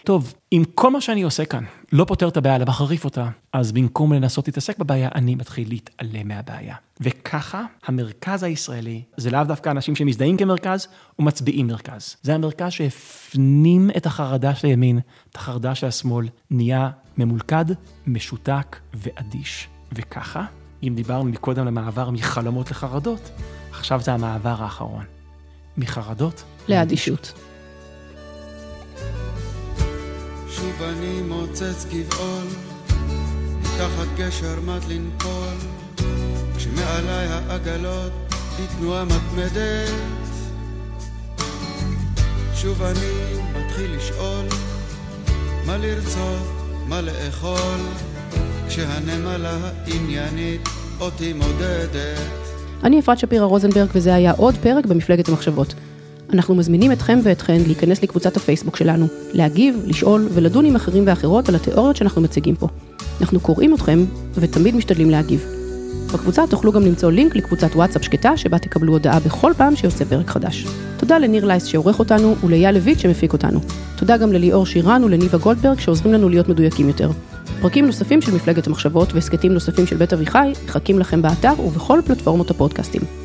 טוב, 0.05 0.33
אם 0.53 0.63
כל 0.75 0.91
מה 0.91 1.01
שאני 1.01 1.21
עושה 1.21 1.45
כאן 1.45 1.63
לא 1.91 2.05
פותר 2.05 2.27
את 2.27 2.37
הבעיה, 2.37 2.55
אלא 2.55 2.65
מחריף 2.65 3.05
אותה, 3.05 3.29
אז 3.53 3.71
במקום 3.71 4.13
לנסות 4.13 4.47
להתעסק 4.47 4.77
בבעיה, 4.77 5.09
אני 5.15 5.35
מתחיל 5.35 5.69
להתעלם 5.69 6.27
מהבעיה. 6.27 6.75
וככה, 7.01 7.63
המרכז 7.85 8.43
הישראלי, 8.43 9.01
זה 9.17 9.31
לאו 9.31 9.43
דווקא 9.43 9.69
אנשים 9.69 9.95
שמזדהים 9.95 10.37
כמרכז 10.37 10.87
ומצביעים 11.19 11.67
מרכז. 11.67 12.15
זה 12.21 12.35
המרכז 12.35 12.71
שהפנים 12.71 13.89
את 13.97 14.05
החרדה 14.05 14.55
של 14.55 14.67
הימין, 14.67 14.99
את 15.31 15.35
החרדה 15.35 15.75
של 15.75 15.87
השמאל, 15.87 16.27
נהיה 16.51 16.89
ממולכד, 17.17 17.65
משותק 18.07 18.77
ואדיש. 18.93 19.67
וככה, 19.93 20.45
אם 20.83 20.93
דיברנו 20.95 21.23
מקודם 21.23 21.65
למעבר 21.65 22.09
מחלומות 22.09 22.71
לחרדות, 22.71 23.31
עכשיו 23.71 24.01
זה 24.01 24.13
המעבר 24.13 24.63
האחרון. 24.63 25.05
מחרדות 25.77 26.43
לאדישות. 26.69 27.33
שוב 30.55 30.83
אני 30.83 31.21
מוצץ 31.21 31.85
גבעול, 31.85 32.47
מתחת 33.59 34.07
גשר 34.17 34.59
מט 34.65 34.81
לנפול, 34.89 35.55
כשמעליי 36.57 37.27
העגלות 37.27 38.11
בתנועה 38.59 39.05
מתמדת. 39.05 39.91
שוב 42.55 42.81
אני 42.81 43.41
מתחיל 43.59 43.95
לשאול, 43.95 44.45
מה 45.65 45.77
לרצות, 45.77 46.47
מה 46.87 47.01
לאכול, 47.01 47.79
כשהנמלה 48.67 49.57
העניינית 49.63 50.69
אותי 50.99 51.33
מודדת. 51.33 52.19
אני 52.83 52.99
אפרת 52.99 53.19
שפירא 53.19 53.45
רוזנברג, 53.45 53.89
וזה 53.93 54.15
היה 54.15 54.31
עוד 54.31 54.55
פרק 54.61 54.85
במפלגת 54.85 55.29
המחשבות. 55.29 55.73
אנחנו 56.35 56.55
מזמינים 56.55 56.91
אתכם 56.91 57.19
ואתכן 57.23 57.61
להיכנס 57.65 58.03
לקבוצת 58.03 58.37
הפייסבוק 58.37 58.75
שלנו, 58.75 59.07
להגיב, 59.33 59.83
לשאול 59.85 60.27
ולדון 60.33 60.65
עם 60.65 60.75
אחרים 60.75 61.03
ואחרות 61.07 61.49
על 61.49 61.55
התיאוריות 61.55 61.95
שאנחנו 61.95 62.21
מציגים 62.21 62.55
פה. 62.55 62.67
אנחנו 63.21 63.39
קוראים 63.39 63.73
אתכם 63.73 64.05
ותמיד 64.35 64.75
משתדלים 64.75 65.09
להגיב. 65.09 65.45
בקבוצה 66.13 66.47
תוכלו 66.49 66.71
גם 66.71 66.81
למצוא 66.81 67.11
לינק 67.11 67.35
לקבוצת 67.35 67.75
וואטסאפ 67.75 68.03
שקטה, 68.03 68.37
שבה 68.37 68.59
תקבלו 68.59 68.93
הודעה 68.93 69.19
בכל 69.19 69.53
פעם 69.57 69.75
שיוצא 69.75 70.05
פרק 70.05 70.29
חדש. 70.29 70.65
תודה 70.97 71.17
לניר 71.17 71.45
לייס 71.45 71.65
שעורך 71.65 71.99
אותנו 71.99 72.35
ולאייל 72.43 72.75
לויט 72.75 72.99
שמפיק 72.99 73.33
אותנו. 73.33 73.59
תודה 73.95 74.17
גם 74.17 74.33
לליאור 74.33 74.65
שירן 74.65 75.03
ולניבה 75.03 75.37
גולדברג 75.37 75.79
שעוזרים 75.79 76.13
לנו 76.13 76.29
להיות 76.29 76.49
מדויקים 76.49 76.87
יותר. 76.87 77.11
פרקים 77.61 77.85
נוספים 77.85 78.21
של 78.21 78.35
מפלגת 78.35 78.67
המחשבות 78.67 79.13
והסכתים 79.13 79.53
נוספים 79.53 79.87
של 79.87 79.97
בית 79.97 80.13
אביחי 80.13 80.51
מחכים 80.65 80.99
לכם 80.99 81.21
באתר 81.21 81.53
ובכל 81.59 81.99
פלטפורמות 82.05 82.51
הפודקאסטים. 82.51 83.24